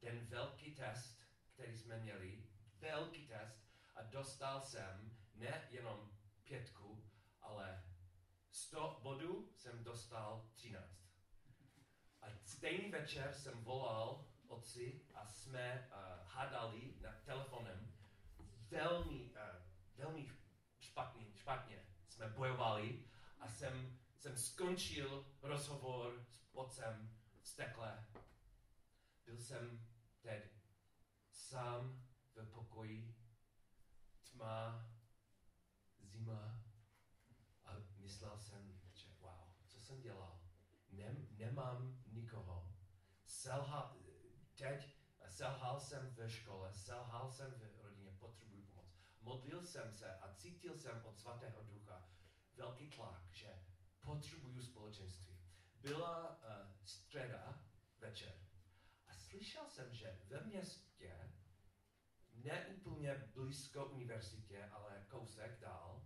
Ten 0.00 0.26
velký 0.26 0.74
test, 0.74 1.22
který 1.54 1.76
jsme 1.76 1.98
měli, 1.98 2.46
velký 2.80 3.26
test 3.26 3.67
a 3.98 4.02
dostal 4.02 4.60
jsem 4.60 5.16
ne 5.34 5.68
jenom 5.70 6.10
pětku, 6.44 7.10
ale 7.40 7.84
100 8.50 9.00
bodů 9.02 9.52
jsem 9.56 9.84
dostal 9.84 10.48
13. 10.54 10.84
A 12.22 12.26
stejný 12.44 12.90
večer 12.90 13.34
jsem 13.34 13.64
volal 13.64 14.26
otci 14.46 15.02
a 15.14 15.26
jsme 15.26 15.88
uh, 15.90 16.28
hádali 16.30 16.94
na 17.00 17.12
telefonem 17.24 17.92
velmi, 18.68 19.30
uh, 19.30 19.62
velmi 19.96 20.28
špatný, 20.80 21.32
špatně. 21.34 21.86
Jsme 22.08 22.28
bojovali 22.28 23.04
a 23.38 23.48
jsem, 23.48 23.98
jsem 24.18 24.38
skončil 24.38 25.26
rozhovor 25.42 26.24
s 26.28 26.48
otcem 26.52 27.18
v 27.42 27.48
stekle. 27.48 28.06
Byl 29.24 29.38
jsem 29.38 29.86
teď 30.20 30.52
sám 31.30 32.04
v 32.34 32.50
pokoji, 32.50 33.17
tma, 34.38 34.86
zima 36.00 36.62
a 37.64 37.72
myslel 37.98 38.38
jsem, 38.38 38.80
že 38.94 39.06
wow, 39.20 39.48
co 39.66 39.80
jsem 39.80 40.00
dělal? 40.00 40.40
Nem, 40.90 41.26
nemám 41.30 42.02
nikoho. 42.06 42.72
Selha, 43.24 43.96
teď 44.54 44.96
selhal 45.28 45.80
jsem 45.80 46.14
ve 46.14 46.30
škole, 46.30 46.72
selhal 46.72 47.30
jsem 47.30 47.50
v 47.50 47.80
rodině, 47.82 48.12
potřebuji 48.12 48.62
pomoc. 48.62 48.86
Modlil 49.20 49.62
jsem 49.62 49.92
se 49.92 50.18
a 50.18 50.34
cítil 50.34 50.78
jsem 50.78 51.04
od 51.04 51.18
svatého 51.18 51.62
ducha 51.62 52.08
velký 52.54 52.90
tlak, 52.90 53.22
že 53.30 53.62
potřebuju 54.00 54.62
společenství. 54.62 55.38
Byla 55.80 56.30
uh, 56.30 56.44
středa 56.84 57.64
večer 57.98 58.34
a 59.06 59.14
slyšel 59.14 59.68
jsem, 59.68 59.94
že 59.94 60.20
ve 60.24 60.40
městě, 60.40 61.37
ne 62.48 62.66
úplně 62.66 63.14
blízko 63.34 63.86
univerzitě, 63.86 64.64
ale 64.64 65.04
kousek 65.08 65.60
dál, 65.60 66.02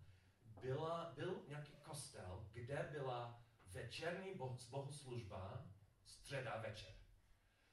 byla, 0.61 1.12
byl 1.14 1.42
nějaký 1.48 1.72
kostel, 1.72 2.48
kde 2.52 2.88
byla 2.92 3.42
večerní 3.66 4.35
bohoslužba 4.70 5.64
středa 6.05 6.57
večer. 6.57 6.94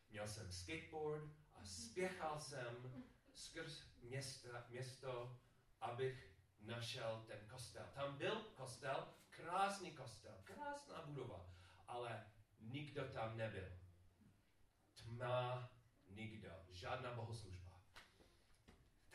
Měl 0.10 0.28
jsem 0.28 0.52
skateboard 0.52 1.32
a 1.54 1.66
spěchal 1.66 2.40
jsem 2.40 3.06
skrz 3.34 3.84
města, 4.02 4.66
město, 4.70 5.40
abych 5.82 6.36
našel 6.62 7.24
ten 7.28 7.48
kostel. 7.48 7.86
Tam 7.94 8.18
byl 8.18 8.36
kostel, 8.36 9.14
krásný 9.30 9.92
kostel, 9.92 10.42
krásná 10.44 11.02
budova, 11.06 11.50
ale 11.88 12.26
nikdo 12.60 13.08
tam 13.08 13.38
nebyl. 13.38 13.80
Tma, 14.94 15.70
nikdo, 16.10 16.50
žádná 16.70 17.14
bohoslužba. 17.14 17.59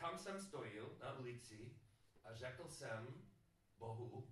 Tam 0.05 0.17
jsem 0.17 0.41
stojil 0.41 0.97
na 0.99 1.13
ulici 1.13 1.79
a 2.23 2.33
řekl 2.33 2.67
jsem 2.67 3.29
Bohu, 3.77 4.31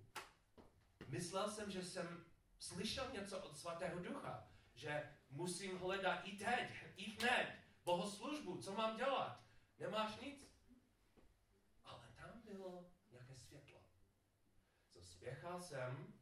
myslel 1.08 1.50
jsem, 1.50 1.70
že 1.70 1.82
jsem 1.82 2.24
slyšel 2.58 3.12
něco 3.12 3.42
od 3.42 3.58
svatého 3.58 4.00
ducha, 4.00 4.48
že 4.74 5.16
musím 5.30 5.78
hledat 5.78 6.20
i 6.24 6.32
teď, 6.32 6.70
i 6.96 7.10
hned, 7.10 7.58
bohoslužbu, 7.84 8.58
co 8.58 8.72
mám 8.72 8.96
dělat? 8.96 9.44
Nemáš 9.78 10.20
nic? 10.20 10.48
Ale 11.84 12.08
tam 12.16 12.42
bylo 12.44 12.90
nějaké 13.10 13.36
světlo. 13.36 13.84
Co 14.90 15.02
spěchal 15.02 15.62
jsem 15.62 16.14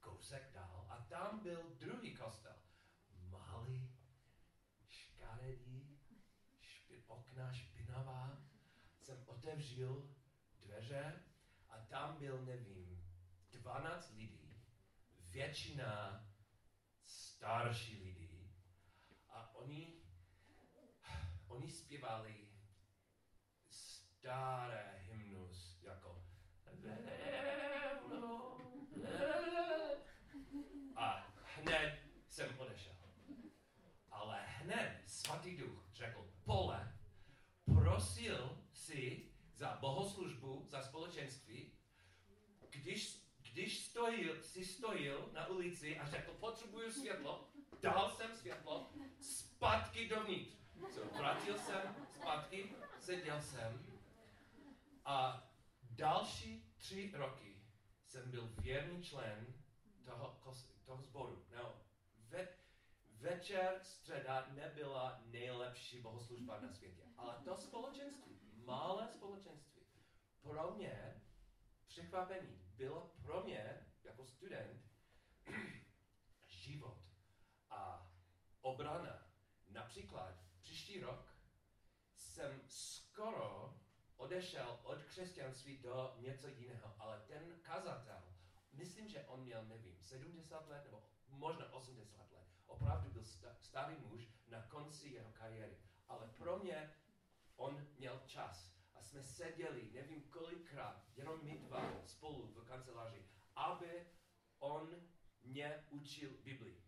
kousek 0.00 0.52
dál 0.52 0.86
a 0.90 1.06
tam 1.08 1.40
byl 1.40 1.62
druhý 1.78 2.16
kostel. 2.16 2.56
Malý, 3.10 3.92
škaredý, 4.88 5.98
špi, 6.60 7.04
okna 7.06 7.52
špinavá. 7.52 8.47
Otevřel 9.38 10.08
dveře 10.60 11.22
a 11.68 11.78
tam 11.78 12.18
byl, 12.18 12.44
nevím, 12.44 13.04
12 13.50 14.12
lidí, 14.16 14.64
většina 15.30 16.24
starší 17.04 18.02
lidí 18.02 18.52
a 19.28 19.54
oni, 19.54 20.02
oni 21.48 21.70
zpívali 21.70 22.48
staré 23.68 24.94
hymnus 24.98 25.82
jako 25.82 26.24
a 30.96 31.32
hned 31.56 31.98
jsem 32.28 32.58
odešel. 32.58 32.94
Ale 34.10 34.46
hned 34.46 35.02
svatý 35.06 35.56
duch 35.56 35.90
řekl, 35.92 36.32
pole, 36.44 36.98
prosil 37.64 38.57
bohoslužbu, 39.80 40.64
za 40.68 40.82
společenství, 40.82 41.72
když, 42.70 43.22
když 43.52 43.84
stojil, 43.84 44.42
si 44.42 44.64
stojil 44.64 45.30
na 45.32 45.46
ulici 45.46 45.98
a 45.98 46.10
řekl, 46.10 46.32
potřebuju 46.32 46.92
světlo, 46.92 47.48
dal 47.80 48.10
jsem 48.10 48.36
světlo, 48.36 48.90
zpátky 49.20 50.08
dovnitř. 50.08 50.58
So, 50.94 51.18
vrátil 51.18 51.58
jsem 51.58 51.96
zpátky, 52.14 52.74
seděl 53.00 53.40
jsem 53.40 53.86
a 55.04 55.48
další 55.82 56.72
tři 56.76 57.12
roky 57.14 57.62
jsem 58.06 58.30
byl 58.30 58.48
věrný 58.58 59.02
člen 59.02 59.54
toho, 60.04 60.40
toho 60.84 61.02
sboru. 61.02 61.44
No, 61.56 61.74
ve, 62.28 62.48
večer, 63.20 63.78
středa 63.82 64.46
nebyla 64.50 65.22
nejlepší 65.26 66.00
bohoslužba 66.00 66.60
na 66.60 66.72
světě, 66.72 67.02
ale 67.16 67.34
to 67.44 67.56
společenství, 67.56 68.40
malé 68.64 69.08
společenství, 69.08 69.67
pro 70.48 70.74
mě 70.74 71.22
překvapení 71.86 72.62
bylo 72.76 73.12
pro 73.22 73.44
mě 73.44 73.86
jako 74.04 74.24
student 74.24 74.82
život 76.46 76.98
a 77.70 78.10
obrana. 78.60 79.28
Například 79.68 80.34
příští 80.60 81.00
rok 81.00 81.34
jsem 82.14 82.60
skoro 82.68 83.74
odešel 84.16 84.80
od 84.82 85.02
křesťanství 85.02 85.78
do 85.78 86.14
něco 86.18 86.48
jiného, 86.48 86.94
ale 86.98 87.20
ten 87.26 87.60
kazatel, 87.62 88.22
myslím, 88.72 89.08
že 89.08 89.24
on 89.26 89.42
měl, 89.42 89.64
nevím, 89.64 89.98
70 90.00 90.68
let 90.68 90.84
nebo 90.84 91.02
možná 91.28 91.72
80 91.72 92.32
let. 92.32 92.46
Opravdu 92.66 93.10
byl 93.10 93.24
starý 93.60 93.96
muž 93.96 94.28
na 94.48 94.62
konci 94.62 95.08
jeho 95.08 95.32
kariéry. 95.32 95.76
Ale 96.08 96.28
pro 96.28 96.58
mě 96.58 96.94
on 97.56 97.86
měl 97.98 98.22
čas. 98.26 98.77
A 99.08 99.10
jsme 99.10 99.22
seděli, 99.22 99.90
nevím 99.92 100.22
kolikrát, 100.22 101.04
jenom 101.16 101.44
my 101.44 101.58
dva 101.58 102.02
spolu 102.06 102.46
v 102.46 102.64
kanceláři, 102.64 103.24
aby 103.54 104.06
on 104.58 104.94
mě 105.42 105.86
učil 105.90 106.30
Biblii. 106.42 106.82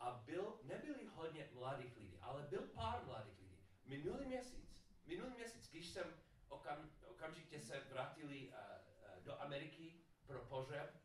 a 0.00 0.10
byl, 0.24 0.60
nebyli 0.62 1.06
hodně 1.06 1.48
mladých 1.52 1.96
lidí, 1.96 2.18
ale 2.20 2.42
byl 2.42 2.62
pár 2.68 3.04
mladých 3.06 3.40
lidí. 3.40 3.58
Minulý 3.84 4.26
měsíc, 4.26 4.84
minulý 5.06 5.30
měsíc, 5.34 5.70
když 5.70 5.88
jsem 5.88 6.14
okam, 6.48 6.90
okamžitě 7.06 7.60
se 7.60 7.80
vrátili 7.80 8.48
uh, 8.48 8.54
uh, 8.54 9.24
do 9.24 9.40
Ameriky 9.40 10.04
pro 10.26 10.44
pohřeb, 10.44 11.02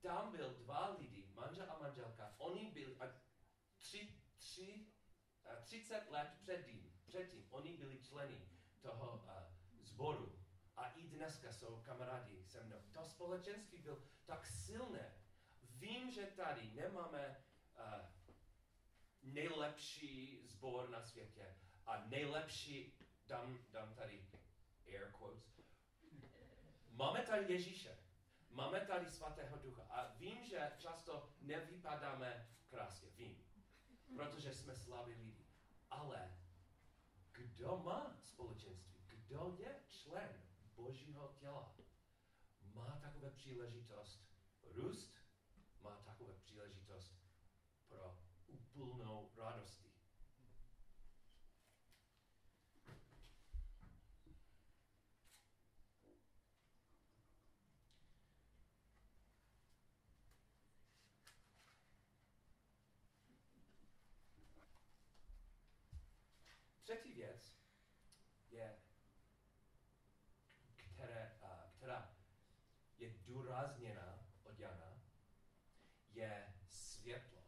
tam 0.00 0.32
byl 0.32 0.54
dva 0.54 0.96
lidi, 0.98 1.32
manžel 1.34 1.66
a 1.72 1.78
manželka, 1.78 2.34
oni 2.38 2.70
byli, 2.70 2.96
a 2.96 3.04
tři, 3.78 4.14
tři, 4.36 4.86
uh, 5.44 5.64
30 5.64 6.10
let 6.10 6.30
předtím, 6.40 6.92
předtím, 7.06 7.46
oni 7.50 7.76
byli 7.76 8.02
členy 8.02 8.50
toho 8.82 9.12
uh, 9.12 9.30
sboru 9.82 10.38
a 10.76 10.90
i 10.90 11.08
dneska 11.08 11.52
jsou 11.52 11.82
kamarádi 11.82 12.44
se 12.44 12.64
mnou. 12.64 12.80
To 12.92 13.04
společenství 13.04 13.78
byl 13.78 14.02
tak 14.24 14.46
silné. 14.46 15.14
Vím, 15.62 16.10
že 16.10 16.26
tady 16.26 16.70
nemáme 16.74 17.36
uh, 17.76 18.20
nejlepší 19.22 20.42
sbor 20.46 20.88
na 20.88 21.02
světě 21.02 21.56
a 21.86 22.04
nejlepší, 22.06 22.98
dám, 23.26 23.58
dám 23.70 23.94
tady 23.94 24.26
air 24.86 25.12
quotes, 25.12 25.60
máme 26.90 27.22
tady 27.22 27.52
Ježíše, 27.52 27.98
máme 28.50 28.80
tady 28.80 29.10
svatého 29.10 29.58
ducha 29.58 29.82
a 29.82 30.14
vím, 30.14 30.44
že 30.44 30.72
často 30.78 31.32
nevypadáme 31.40 32.48
krásně, 32.68 33.10
vím, 33.10 33.44
protože 34.16 34.54
jsme 34.54 34.76
slabí 34.76 35.14
lidi. 35.14 35.46
Ale 35.90 36.39
kdo 37.60 37.76
má 37.84 38.16
společenství? 38.22 39.00
Kdo 39.06 39.56
je 39.58 39.84
člen 39.88 40.42
Božího 40.74 41.34
těla? 41.40 41.74
Má 42.74 42.98
takové 43.02 43.30
příležitost 43.30 44.20
růst, 44.62 45.14
má 45.82 45.96
takové 46.04 46.34
příležitost 46.34 47.14
pro 47.88 48.18
úplnou 48.46 49.30
radostí. 49.36 49.90
Třetí 66.82 67.12
věc 67.12 67.60
je, 68.50 68.76
které, 70.76 71.38
která 71.76 72.14
je 72.98 73.10
důrazněna 73.10 74.18
od 74.44 74.58
Jana, 74.58 75.02
je 76.12 76.54
světlo. 76.68 77.42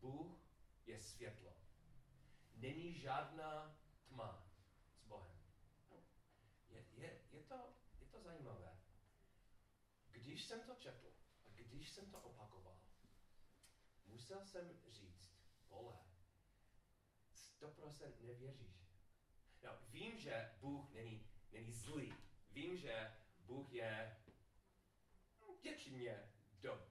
Bůh 0.00 0.38
je 0.86 1.00
světlo. 1.00 1.52
Není 2.54 2.98
žádná 2.98 3.76
tma 4.08 4.46
s 4.92 5.02
Bohem. 5.04 5.38
Je, 6.68 6.84
je, 6.92 7.20
je, 7.32 7.42
to, 7.42 7.74
je 8.00 8.06
to 8.06 8.22
zajímavé. 8.22 8.78
Když 10.10 10.44
jsem 10.44 10.60
to 10.60 10.74
četl 10.74 11.12
a 11.46 11.50
když 11.50 11.90
jsem 11.90 12.10
to 12.10 12.20
opakoval, 12.20 12.80
musel 14.06 14.44
jsem 14.44 14.70
říct, 14.88 15.34
vole, 15.68 15.98
100% 17.60 18.12
nevěříš. 18.20 18.79
No, 19.62 19.70
vím, 19.88 20.18
že 20.18 20.52
Bůh 20.60 20.90
není, 20.92 21.26
není 21.52 21.72
zlý. 21.72 22.12
Vím, 22.50 22.76
že 22.76 23.16
Bůh 23.38 23.72
je 23.72 24.16
většině 25.62 26.32
do, 26.60 26.86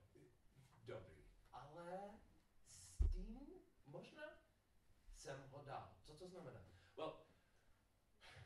dobrý. 0.84 1.24
Ale 1.52 2.20
s 2.68 2.98
tím 2.98 3.50
možná 3.86 4.24
jsem 5.16 5.50
ho 5.52 5.62
dal. 5.62 5.98
Co 6.04 6.14
to 6.14 6.28
znamená? 6.28 6.60
Well, 6.98 7.26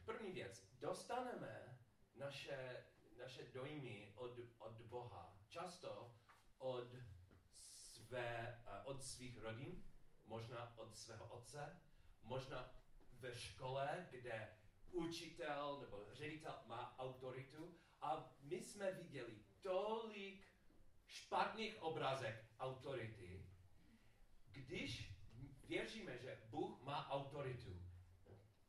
první 0.05 0.31
věc. 0.31 0.67
Dostaneme 0.79 1.79
naše, 2.15 2.85
naše 3.17 3.43
dojmy 3.43 4.13
od, 4.15 4.39
od 4.57 4.81
Boha. 4.81 5.37
Často 5.49 6.15
od, 6.57 6.95
své, 7.55 8.63
uh, 8.67 8.87
od 8.87 9.03
svých 9.03 9.37
rodin, 9.37 9.83
možná 10.25 10.77
od 10.77 10.97
svého 10.97 11.27
otce, 11.27 11.81
možná 12.23 12.82
ve 13.23 13.35
škole, 13.35 14.07
kde 14.11 14.57
učitel 14.91 15.79
nebo 15.81 16.05
ředitel 16.13 16.59
má 16.65 16.95
autoritu 16.99 17.77
a 18.01 18.35
my 18.41 18.61
jsme 18.61 18.91
viděli 18.91 19.43
tolik 19.61 20.47
špatných 21.07 21.81
obrazek 21.81 22.45
autority, 22.59 23.49
když 24.47 25.13
věříme, 25.67 26.17
že 26.17 26.41
Bůh 26.49 26.81
má 26.81 27.09
autoritu, 27.09 27.81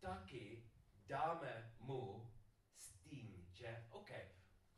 taky 0.01 0.71
dáme 1.07 1.75
mu 1.79 2.33
s 2.77 2.93
tím, 3.01 3.47
že 3.51 3.87
OK, 3.90 4.11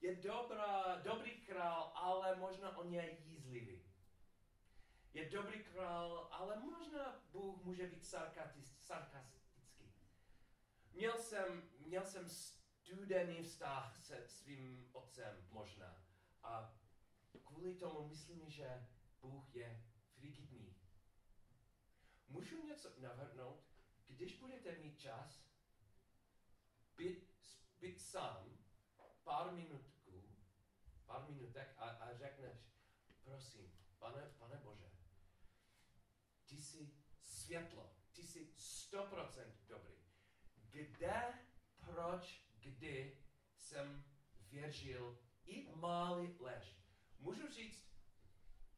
je 0.01 0.17
dobrá, 0.17 0.97
dobrý 0.97 1.31
král, 1.31 1.93
ale 1.95 2.37
možná 2.37 2.77
on 2.77 2.95
je 2.95 3.19
jízlivý. 3.21 3.93
Je 5.12 5.31
dobrý 5.31 5.65
král, 5.65 6.29
ale 6.33 6.61
možná 6.61 7.23
Bůh 7.31 7.65
může 7.65 7.87
být 7.87 8.05
sarkastický. 8.05 8.77
Měl 10.97 11.19
jsem, 11.19 11.71
měl 11.79 12.07
jsem 12.07 12.29
studený 12.29 13.43
vztah 13.43 13.97
se 13.97 14.29
svým 14.29 14.91
otcem 14.93 15.47
možná. 15.51 16.05
A 16.43 16.81
kvůli 17.45 17.75
tomu 17.75 18.09
myslím, 18.09 18.51
že 18.51 18.89
Bůh 19.21 19.55
je 19.55 19.85
frigidní. 20.15 20.77
Můžu 22.29 22.67
něco 22.67 23.01
navrhnout, 23.01 23.65
když 24.07 24.39
budete 24.41 24.79
mít 24.79 25.01
čas, 25.01 25.45
být, 26.97 27.31
být 27.81 28.01
sám 28.01 28.59
pár 29.25 29.53
minutků, 29.53 30.37
pár 31.07 31.31
minutek 31.31 31.75
a, 31.77 31.89
a 31.89 32.17
řekneš, 32.17 32.59
prosím, 33.23 33.73
pane, 33.99 34.35
pane 34.39 34.57
Bože, 34.57 34.91
ty 36.47 36.57
jsi 36.57 36.95
světlo, 37.21 37.97
ty 38.13 38.23
jsi 38.23 38.53
100% 38.57 39.53
dobrý. 39.65 39.65
Kde, 40.85 41.35
proč, 41.85 42.47
kdy 42.59 43.19
jsem 43.57 44.05
věřil 44.51 45.19
i 45.45 45.69
malý 45.75 46.37
lež. 46.41 46.77
Můžu 47.19 47.49
říct, 47.49 47.87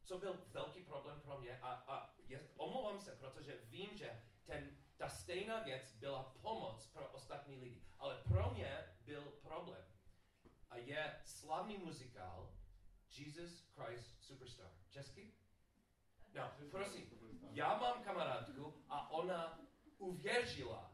co 0.03 0.17
byl 0.17 0.47
velký 0.47 0.83
problém 0.83 1.21
pro 1.21 1.39
mě 1.39 1.59
a, 1.59 1.71
a 1.73 2.15
je, 2.27 2.49
omlouvám 2.55 3.01
se, 3.01 3.15
protože 3.15 3.59
vím, 3.63 3.97
že 3.97 4.23
ten, 4.45 4.77
ta 4.97 5.09
stejná 5.09 5.63
věc 5.63 5.95
byla 5.95 6.23
pomoc 6.41 6.87
pro 6.87 7.07
ostatní 7.11 7.57
lidi. 7.57 7.83
Ale 7.97 8.23
pro 8.27 8.51
mě 8.53 8.95
byl 9.01 9.21
problém. 9.21 9.85
A 10.69 10.77
je 10.77 11.21
slavný 11.23 11.77
muzikál 11.77 12.53
Jesus 13.17 13.59
Christ 13.59 14.23
Superstar. 14.23 14.71
Český? 14.89 15.33
No, 16.33 16.51
prosím, 16.71 17.09
já 17.51 17.77
mám 17.77 18.03
kamarádku 18.03 18.83
a 18.89 19.11
ona 19.11 19.59
uvěřila 19.97 20.88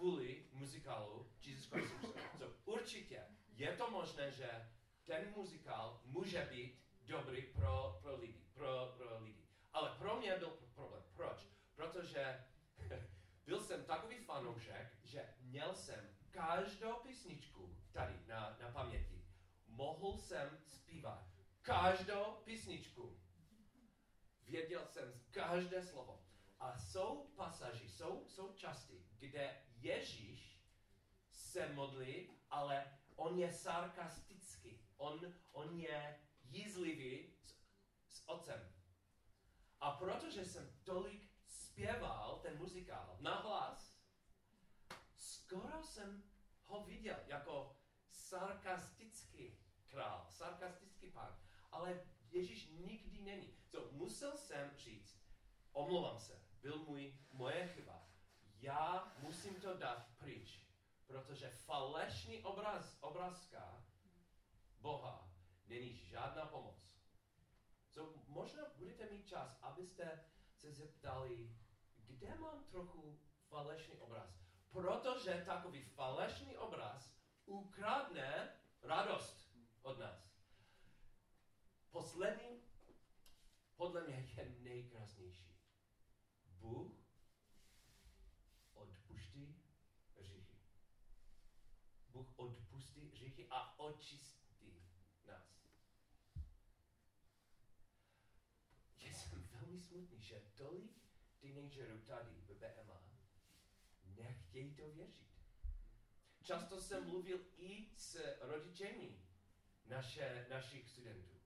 kvůli 0.00 0.44
muzikálu 0.52 1.32
Jesus 1.42 1.66
Christ 1.66 1.90
Superstar. 2.00 2.38
So, 2.38 2.54
určitě 2.64 3.22
je 3.52 3.76
to 3.76 3.90
možné, 3.90 4.32
že 4.32 4.68
ten 5.04 5.32
muzikál 5.36 6.00
může 6.04 6.48
být 6.50 6.82
dobrý 7.02 7.42
pro, 7.42 7.98
pro 8.02 8.16
lidi, 8.16 8.44
pro, 8.54 8.94
pro 8.96 9.18
lidi. 9.24 9.48
Ale 9.72 9.94
pro 9.98 10.16
mě 10.16 10.36
byl 10.36 10.50
problém. 10.74 11.02
Proč? 11.14 11.46
Protože 11.74 12.44
byl 13.46 13.60
jsem 13.60 13.84
takový 13.84 14.16
fanoušek, 14.24 14.98
že 15.02 15.34
měl 15.40 15.74
jsem 15.74 16.16
každou 16.30 16.94
písničku 16.94 17.76
tady 17.92 18.14
na, 18.26 18.56
na 18.60 18.70
paměti. 18.70 19.24
Mohl 19.68 20.16
jsem 20.16 20.58
zpívat 20.66 21.26
každou 21.62 22.40
písničku. 22.44 23.20
Věděl 24.46 24.86
jsem 24.86 25.20
každé 25.30 25.82
slovo. 25.82 26.24
A 26.58 26.78
jsou 26.78 27.32
pasaži, 27.36 27.88
jsou, 27.88 28.24
jsou 28.28 28.52
části, 28.52 29.06
kde 29.18 29.69
Ježíš 29.80 30.62
se 31.30 31.72
modlí, 31.72 32.30
ale 32.50 32.98
on 33.16 33.38
je 33.38 33.52
sarkastický. 33.52 34.80
On, 34.96 35.34
on 35.52 35.80
je 35.80 36.20
jízlivý 36.42 37.34
s, 37.42 37.56
s 38.08 38.28
otcem. 38.28 38.72
A 39.80 39.90
protože 39.90 40.44
jsem 40.44 40.80
tolik 40.84 41.30
zpěval 41.46 42.38
ten 42.42 42.58
muzikál 42.58 43.16
na 43.20 43.34
hlas, 43.34 43.96
skoro 45.16 45.82
jsem 45.82 46.22
ho 46.64 46.84
viděl 46.84 47.16
jako 47.26 47.76
sarkastický 48.10 49.58
král, 49.86 50.26
sarkastický 50.30 51.10
pán. 51.10 51.38
Ale 51.72 52.06
Ježíš 52.30 52.68
nikdy 52.70 53.22
není. 53.22 53.56
So, 53.64 53.92
musel 53.92 54.36
jsem 54.36 54.70
říct, 54.76 55.22
omlouvám 55.72 56.20
se, 56.20 56.42
byl 56.60 56.78
můj, 56.78 57.18
moje 57.32 57.68
chyba. 57.68 58.09
Já 58.60 59.12
musím 59.18 59.60
to 59.60 59.76
dát 59.76 60.06
pryč, 60.18 60.66
protože 61.06 61.50
falešný 61.50 62.42
obraz, 62.42 62.98
obrazka 63.00 63.84
Boha 64.80 65.30
není 65.66 65.96
žádná 65.96 66.46
pomoc. 66.46 66.90
So, 67.88 68.22
možná 68.28 68.62
budete 68.76 69.10
mít 69.10 69.28
čas, 69.28 69.58
abyste 69.62 70.24
se 70.54 70.72
zeptali, 70.72 71.56
kde 71.96 72.34
mám 72.34 72.64
trochu 72.64 73.20
falešný 73.48 73.98
obraz. 73.98 74.30
Protože 74.70 75.42
takový 75.46 75.82
falešný 75.82 76.56
obraz 76.56 77.14
ukradne 77.46 78.60
radost 78.82 79.50
od 79.82 79.98
nás. 79.98 80.30
Poslední, 81.90 82.62
podle 83.76 84.06
mě 84.06 84.32
je 84.36 84.54
nejkrásnější. 84.60 85.58
Bůh 86.46 86.92
odpuští 88.74 89.62
hříchy. 90.16 90.58
Bůh 92.08 92.38
odpustí 92.38 93.08
hříchy 93.08 93.39
a 93.50 93.78
očistí 93.78 94.82
nás. 95.26 95.70
Já 98.98 99.12
jsem 99.12 99.48
velmi 99.52 99.80
smutný, 99.80 100.20
že 100.20 100.42
tolik 100.54 101.00
teenagerů 101.40 101.98
tady 101.98 102.30
v 102.30 102.54
BMA 102.54 103.00
nechtějí 104.04 104.74
to 104.74 104.90
věřit. 104.90 105.30
Často 106.42 106.80
jsem 106.80 107.06
mluvil 107.06 107.40
i 107.56 107.88
s 107.96 108.36
rodičemi 108.40 109.22
naše, 109.86 110.46
našich 110.50 110.88
studentů. 110.88 111.40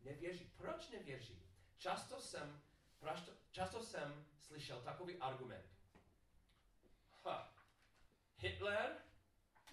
Nevěří. 0.00 0.52
Proč 0.56 0.88
nevěří? 0.88 1.42
Často 1.76 2.20
jsem, 2.20 2.62
prašto, 2.98 3.32
často 3.50 3.82
jsem 3.82 4.26
slyšel 4.38 4.82
takový 4.82 5.18
argument. 5.18 5.66
Ha, 7.24 7.54
Hitler? 8.36 8.96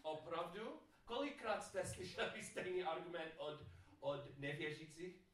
Opravdu? 0.01 0.90
Kolikrát 1.11 1.63
jste 1.63 1.85
slyšeli 1.85 2.43
stejný 2.43 2.83
argument 2.83 3.33
od, 3.37 3.59
od 3.99 4.39
nevěřících? 4.39 5.25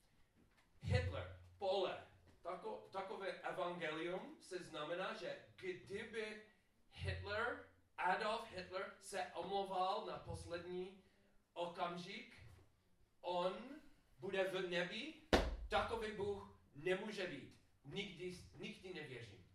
Hitler, 0.82 1.42
pole, 1.58 2.08
tako, 2.42 2.88
takové 2.92 3.32
evangelium 3.32 4.38
se 4.40 4.60
znamená, 4.60 5.14
že 5.14 5.46
kdyby 5.56 6.44
Hitler, 6.92 7.66
Adolf 7.98 8.52
Hitler 8.52 8.96
se 9.02 9.26
omlouval 9.34 10.06
na 10.06 10.18
poslední 10.18 11.04
okamžik, 11.54 12.38
on 13.22 13.82
bude 14.20 14.44
v 14.44 14.70
nebi, 14.70 15.14
takový 15.70 16.12
Bůh 16.12 16.60
nemůže 16.76 17.28
být. 17.28 17.62
Nikdy, 17.86 18.38
nikdy 18.54 18.94
nevěřím. 18.94 19.46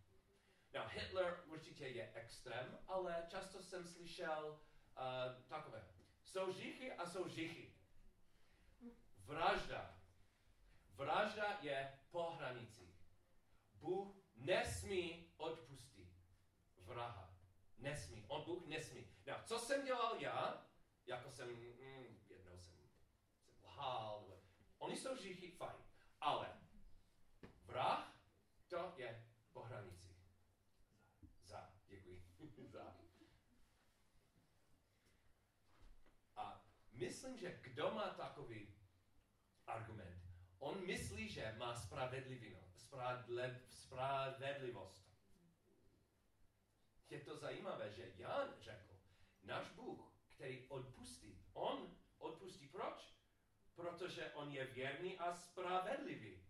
No, 0.73 0.87
Hitler 0.87 1.43
určitě 1.45 1.87
je 1.87 2.11
extrém, 2.13 2.79
ale 2.87 3.25
často 3.27 3.63
jsem 3.63 3.87
slyšel 3.87 4.59
uh, 4.97 5.43
takové. 5.47 5.92
Jsou 6.33 6.53
žichy 6.53 6.93
a 6.93 7.05
jsou 7.09 7.27
žichy. 7.27 7.73
Vražda. 9.17 9.97
Vražda 10.95 11.59
je 11.61 11.99
po 12.11 12.31
hranici. 12.31 12.95
Bůh 13.73 14.15
nesmí 14.35 15.33
odpustit 15.37 16.09
vraha. 16.77 17.33
Nesmí. 17.77 18.25
On 18.27 18.43
Bůh 18.45 18.65
nesmí. 18.65 19.07
No, 19.27 19.33
co 19.45 19.59
jsem 19.59 19.85
dělal 19.85 20.21
já? 20.21 20.67
Jako 21.05 21.31
jsem, 21.31 21.49
mm, 21.49 22.19
jednou 22.29 22.57
jsem, 22.59 22.61
jsem 22.61 22.89
lhal. 23.63 24.41
Oni 24.77 24.97
jsou 24.97 25.15
žichy, 25.15 25.51
fajn. 25.51 25.83
Ale 26.21 26.59
vrah, 27.63 28.17
to 28.67 28.93
je 28.97 29.31
po 29.51 29.61
hranici. 29.63 30.15
Za, 31.43 31.73
děkuji. 31.87 32.23
Za. 32.67 32.95
A 36.35 36.65
myslím, 37.23 37.37
že 37.37 37.59
kdo 37.61 37.91
má 37.91 38.09
takový 38.09 38.75
argument, 39.67 40.23
on 40.59 40.85
myslí, 40.85 41.29
že 41.29 41.55
má 41.57 41.75
spravedlivost. 43.69 45.13
Je 47.09 47.19
to 47.19 47.37
zajímavé, 47.37 47.91
že 47.91 48.11
Jan 48.15 48.53
řekl, 48.59 48.99
náš 49.43 49.69
Bůh, 49.69 50.13
který 50.29 50.67
odpustí, 50.67 51.45
on 51.53 51.97
odpustí 52.17 52.67
proč? 52.67 53.13
Protože 53.75 54.31
on 54.33 54.51
je 54.51 54.65
věrný 54.65 55.19
a 55.19 55.33
spravedlivý. 55.33 56.43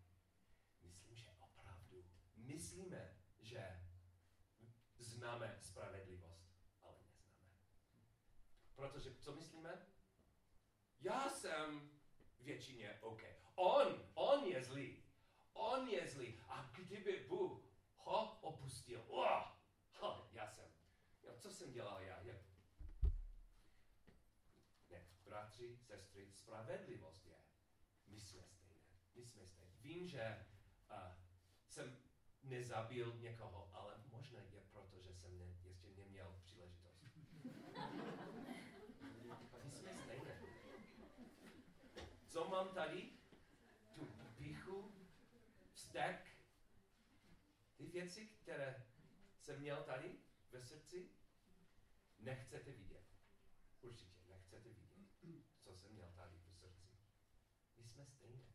Myslím, 0.81 1.15
že 1.15 1.29
opravdu 1.39 2.05
myslíme, 2.36 3.17
že 3.39 3.81
známe 4.97 5.57
spravedlivost, 5.62 6.47
ale 6.81 6.97
neznáme. 6.99 7.57
Protože 8.75 9.15
co 9.15 9.36
myslíme? 9.36 9.92
Já 11.04 11.30
jsem 11.30 11.92
většině 12.39 13.00
OK. 13.02 13.22
On, 13.56 14.10
on 14.13 14.46
je 14.46 14.63
zlý. 14.63 15.04
On 15.54 15.88
je 15.88 16.08
zlý. 16.08 16.42
A 16.48 16.72
kdyby 16.76 17.26
Bůh 17.30 17.63
ho 17.96 18.38
opustil, 18.42 19.06
oh, 19.08 19.44
oh, 20.00 20.28
já 20.32 20.48
jsem. 20.48 20.66
Jo, 21.24 21.34
co 21.39 21.52
jsem 21.54 21.72
dělal 21.72 22.02
já? 22.02 22.22
já? 22.22 22.34
Ne, 24.89 25.08
bratři, 25.26 25.78
sestry, 25.78 26.32
spravedlivost 26.32 27.26
je. 27.26 27.38
My 28.08 28.20
jsme 28.20 28.44
stejné. 28.44 28.82
My 29.16 29.26
jsme 29.26 29.48
stejné. 29.48 29.74
Vím, 29.82 30.08
že 30.08 30.46
uh, 30.92 30.98
jsem 31.68 31.98
nezabil 32.44 33.13
někoho, 33.20 33.70
ale 33.74 33.94
možná 34.12 34.39
je 34.39 34.62
proto, 34.72 35.02
že 35.02 35.13
jsem 35.13 35.38
ne, 35.38 35.56
ještě 35.63 35.88
neměl 35.96 36.36
příležitost. 36.44 37.04
My 39.63 39.72
jsme 39.72 40.00
stejné. 40.04 40.42
Co 42.34 42.48
mám 42.48 42.70
tady? 42.70 43.10
Tu 43.96 44.08
píchu, 44.36 44.92
vztek, 45.74 46.28
ty 47.78 47.83
věci, 47.93 48.27
které 48.27 48.86
jsem 49.39 49.60
měl 49.60 49.84
tady 49.84 50.17
ve 50.51 50.62
srdci, 50.62 51.10
nechcete 52.19 52.71
vidět. 52.71 53.03
Určitě 53.82 54.21
nechcete 54.27 54.69
vidět, 54.69 54.93
co 55.60 55.75
jsem 55.75 55.91
měl 55.91 56.12
tady 56.12 56.38
v 56.38 56.53
srdci. 56.53 56.97
My 57.77 57.88
jsme 57.88 58.06
stejné. 58.06 58.53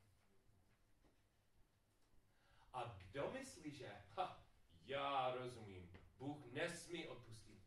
A 2.72 2.84
kdo 2.98 3.30
myslí, 3.30 3.74
že 3.74 3.92
ha, 4.08 4.46
já 4.84 5.34
rozumím, 5.34 5.92
Bůh 6.18 6.52
nesmí 6.52 7.08
odpustit. 7.08 7.58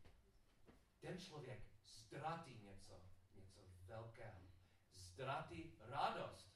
Ten 1.00 1.18
člověk 1.18 1.60
ztratí 1.84 2.58
něco, 2.58 3.02
něco 3.34 3.60
velkého. 3.86 4.40
Ztratí 4.90 5.76
radost. 5.78 6.52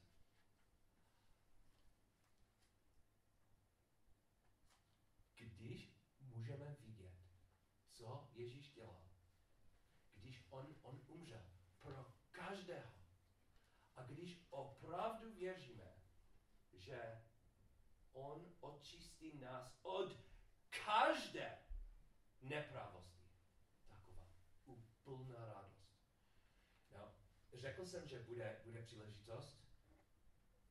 Když 5.35 5.96
můžeme 6.20 6.76
vidět, 6.81 7.14
co 7.92 8.29
Ježíš 8.33 8.70
dělal, 8.70 9.09
když 10.14 10.46
on, 10.50 10.76
on 10.83 11.02
umřel 11.07 11.42
pro 11.81 12.12
každého. 12.31 12.92
A 13.96 14.02
když 14.02 14.46
opravdu 14.50 15.35
věříme, 15.35 15.94
že 16.72 17.22
on 18.12 18.55
očistí 18.61 19.38
nás 19.38 19.76
od 19.87 20.16
každé 20.85 21.59
nepravosti. 22.42 23.31
Taková 23.88 24.27
úplná 24.64 25.44
radost. 25.44 25.96
No, 26.90 27.14
řekl 27.55 27.87
jsem, 27.87 28.09
že 28.09 28.18
bude, 28.18 28.61
bude 28.64 28.83
příležitost 28.83 29.66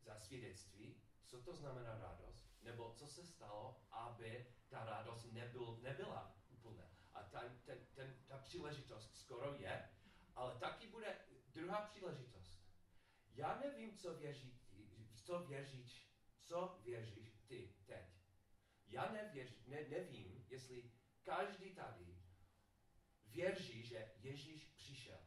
za 0.01 0.19
svědectví. 0.19 1.01
Co 1.25 1.41
to 1.41 1.55
znamená 1.55 1.99
radost? 1.99 2.45
Nebo 2.61 2.93
co 2.93 3.07
se 3.07 3.25
stalo, 3.25 3.81
aby 3.91 4.47
ta 4.69 4.85
radost 4.85 5.31
nebyl, 5.31 5.77
nebyla 5.81 6.35
úplná. 6.49 6.83
A 7.13 7.23
ta, 7.23 7.41
ten, 7.65 7.85
ten, 7.93 8.15
ta 8.27 8.37
příležitost 8.37 9.17
skoro 9.17 9.53
je, 9.53 9.89
ale 10.35 10.59
taky 10.59 10.87
bude 10.87 11.17
druhá 11.47 11.81
příležitost. 11.81 12.59
Já 13.33 13.59
nevím, 13.59 13.97
co 13.97 14.13
věří, 14.13 14.59
co 15.23 15.39
věříš, 15.39 16.09
co 16.39 16.79
věříš. 16.83 17.34
Já 18.87 19.11
nevěř, 19.11 19.53
ne, 19.67 19.89
nevím, 19.89 20.45
jestli 20.49 20.91
každý 21.23 21.75
tady 21.75 22.17
věří, 23.25 23.83
že 23.83 24.11
Ježíš 24.17 24.63
přišel, 24.63 25.19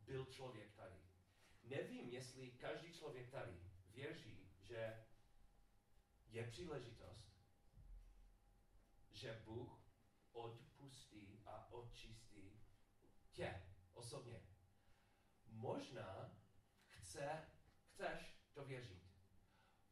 byl 0.00 0.24
člověk 0.24 0.74
tady. 0.74 1.00
Nevím, 1.62 2.08
jestli 2.08 2.50
každý 2.50 2.92
člověk 2.92 3.30
tady 3.30 3.60
věří, 3.88 4.48
že 4.60 5.06
je 6.26 6.46
příležitost, 6.46 7.34
že 9.10 9.42
Bůh 9.44 9.84
odpustí 10.32 11.42
a 11.46 11.72
očistí 11.72 12.60
tě 13.32 13.62
osobně. 13.92 14.40
Možná 15.46 16.40
chce, 16.88 17.50
chceš 17.84 18.38
to 18.52 18.64
věřit. 18.64 19.02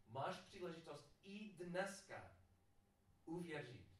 Máš 0.09 0.41
příležitost 0.41 1.19
i 1.23 1.53
dneska 1.53 2.32
uvěřit 3.33 3.93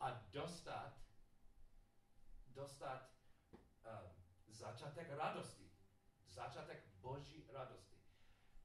a 0.00 0.10
dostat, 0.10 1.00
dostat 2.46 3.10
uh, 3.84 4.10
začátek 4.48 5.10
radosti. 5.10 5.70
Začátek 6.26 6.86
Boží 6.86 7.46
radosti. 7.52 8.00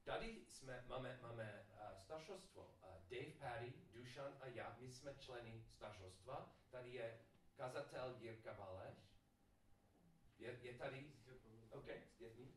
Tady 0.04 0.46
jsme, 0.48 0.84
máme, 0.88 1.18
máme 1.22 1.66
uh, 1.70 1.98
staršostvo. 1.98 2.62
Uh, 2.62 3.08
Dave 3.08 3.32
Paddy, 3.38 3.72
Dušan 3.92 4.32
a 4.40 4.46
já, 4.46 4.76
my 4.78 4.92
jsme 4.92 5.14
členy 5.14 5.64
staršostva. 5.68 6.56
Tady 6.70 6.90
je 6.90 7.20
kazatel 7.56 8.16
Jirka 8.18 8.52
Valeš. 8.52 8.98
Je, 10.38 10.58
je 10.62 10.74
tady? 10.74 11.12
OK, 11.70 11.86
dětmi. 12.18 12.54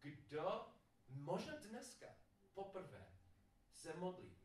Kdo 0.00 0.68
možná 1.08 1.56
dneska 1.56 2.06
poprvé 2.54 3.12
se 3.70 3.94
modlí, 3.94 4.41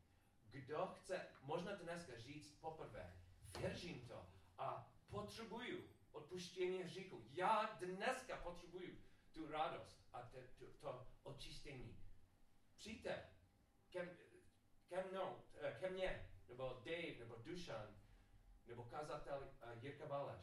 kdo 0.67 0.87
chce 0.87 1.27
možná 1.41 1.75
dneska 1.75 2.17
říct 2.17 2.51
poprvé, 2.59 3.13
věřím 3.59 4.07
to 4.07 4.29
a 4.57 4.91
potřebuju 5.09 5.89
odpuštění 6.11 6.83
hříchu. 6.83 7.25
Já 7.29 7.77
dneska 7.79 8.37
potřebuju 8.37 8.97
tu 9.31 9.51
radost 9.51 10.03
a 10.13 10.21
te, 10.21 10.47
to, 10.47 10.65
to 10.79 11.07
očištění. 11.23 12.01
Přijďte 12.77 13.29
ke, 13.89 14.17
ke 14.87 15.03
mnou, 15.03 15.41
eh, 15.61 15.77
ke 15.79 15.89
mně, 15.89 16.29
nebo 16.47 16.81
Dave, 16.85 17.19
nebo 17.19 17.35
Dušan, 17.35 17.95
nebo 18.65 18.83
kazatel 18.83 19.53
uh, 19.63 19.83
Jirka 19.83 20.05
Baleš. 20.05 20.41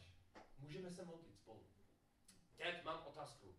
Můžeme 0.58 0.90
se 0.90 1.04
modlit 1.04 1.36
spolu. 1.36 1.68
Teď 2.56 2.84
mám 2.84 3.06
otázku 3.06 3.54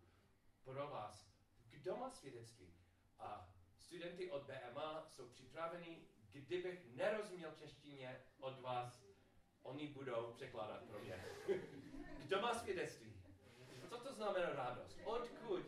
pro 0.64 0.88
vás. 0.90 1.30
Kdo 1.70 1.98
má 1.98 2.10
svědectví? 2.10 2.74
A 3.20 3.50
studenty 3.78 4.32
od 4.32 4.44
BMA 4.44 5.10
jsou 5.10 5.30
připraveni, 5.30 6.08
kdybych 6.42 6.96
nerozuměl 6.96 7.52
češtině 7.52 8.22
od 8.40 8.62
vás, 8.62 9.04
oni 9.64 9.88
budou 9.88 10.34
překládat 10.34 10.84
pro 10.84 11.00
mě. 11.00 11.26
Kdo 12.18 12.42
má 12.42 12.54
svědectví? 12.54 13.22
Co 13.90 13.98
to 13.98 14.14
znamená 14.14 14.50
radost? 14.50 15.00
Odkud 15.04 15.66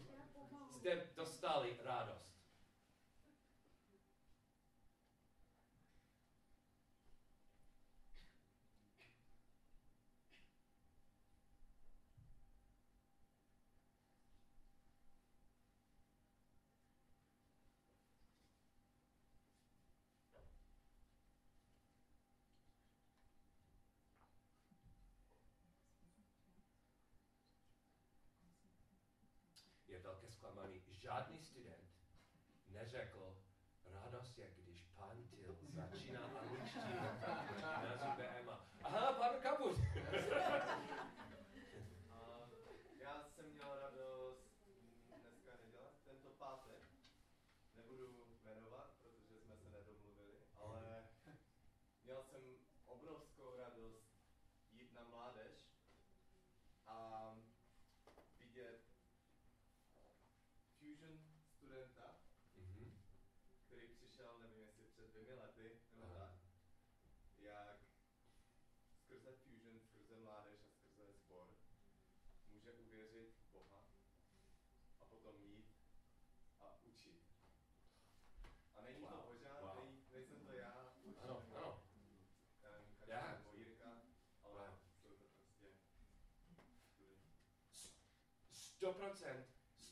jste 0.72 1.10
dostali 1.16 1.78
radost? 1.84 2.27
Zklamání. 30.48 30.82
Žádný 30.92 31.42
student 31.42 31.90
neřekl, 32.70 33.38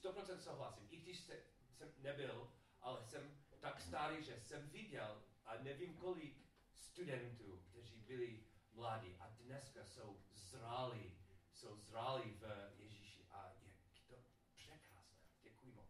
100% 0.06 0.38
souhlasím. 0.38 0.88
I 0.90 0.98
když 0.98 1.20
jste, 1.20 1.44
jsem 1.72 1.94
nebyl, 1.98 2.52
ale 2.82 3.04
jsem 3.04 3.38
tak 3.60 3.82
starý, 3.82 4.24
že 4.24 4.40
jsem 4.40 4.70
viděl 4.70 5.24
a 5.46 5.58
nevím 5.58 5.94
kolik 5.98 6.46
studentů, 6.74 7.64
kteří 7.70 7.98
byli 8.00 8.44
mladí 8.74 9.16
a 9.20 9.30
dneska 9.30 9.86
jsou 9.86 10.24
zralí, 10.34 11.18
jsou 11.54 11.78
zralí 11.78 12.32
v 12.32 12.74
Ježíši 12.78 13.28
a 13.32 13.54
je 13.62 13.74
to 14.08 14.16
překrásné. 14.56 15.18
Děkuji 15.42 15.72
moc. 15.72 15.90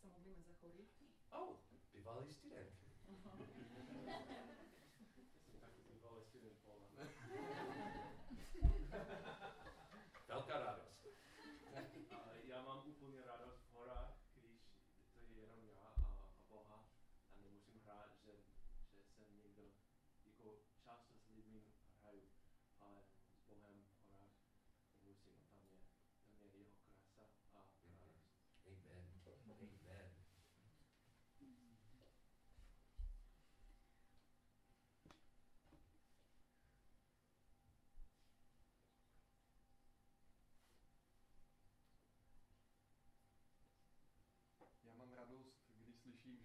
Co 0.00 0.08
můžeme 0.08 0.42
zachorit? 0.42 0.88
Oh, 1.30 1.56
bývalý 1.92 2.32
student. 2.32 2.83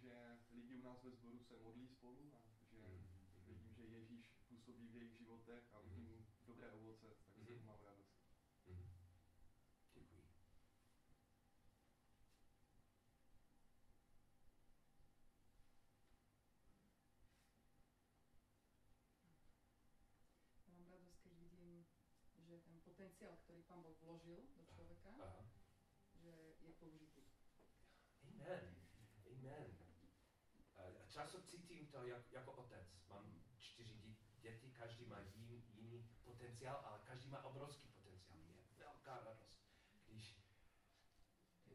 Že 0.10 0.38
lidi 0.52 0.76
u 0.76 0.82
nás 0.82 1.04
ve 1.04 1.12
sboru 1.12 1.40
se 1.40 1.58
modlí 1.58 1.88
spolu 1.88 2.34
a 2.36 2.40
že 2.72 2.78
Mhm. 2.78 3.04
vidím, 3.46 3.74
že 3.74 3.84
Ježíš 3.86 4.32
působí 4.48 4.88
v 4.88 4.96
jejich 4.96 5.18
životech 5.18 5.64
a 5.74 5.80
vidím 5.80 6.26
dobré 6.46 6.72
ovoce, 6.72 7.16
tak 7.36 7.38
Mhm. 7.38 7.66
mám 7.66 7.82
radost. 7.82 8.16
Mhm. 8.68 8.90
Děkuji. 9.94 10.24
Mám 20.68 20.86
radosť, 20.90 21.20
keď 21.24 21.34
vidím, 21.40 21.86
že 22.48 22.60
ten 22.66 22.80
potenciál, 22.82 23.38
ktorý 23.44 23.62
Pán 23.68 23.82
Boh 23.82 23.98
vložil 24.02 24.42
do 24.58 24.64
človeka, 24.66 25.10
Aha. 25.20 25.46
že 26.14 26.34
je 26.62 26.74
použitý. 26.80 27.24
Amen. 28.24 28.76
Amen. 29.28 29.89
Často 31.20 31.42
cítím 31.42 31.88
to 31.88 32.06
jak, 32.06 32.32
jako 32.32 32.52
otec. 32.52 32.88
Mám 33.10 33.44
čtyři 33.58 33.94
děti, 34.40 34.72
každý 34.72 35.06
má 35.06 35.20
jin, 35.20 35.64
jiný 35.74 36.10
potenciál, 36.24 36.82
ale 36.86 37.00
každý 37.04 37.30
má 37.30 37.44
obrovský 37.44 37.88
potenciál. 37.88 38.40
Je 38.40 38.56
velká 38.78 39.20
radost, 39.24 39.60
když 40.08 40.36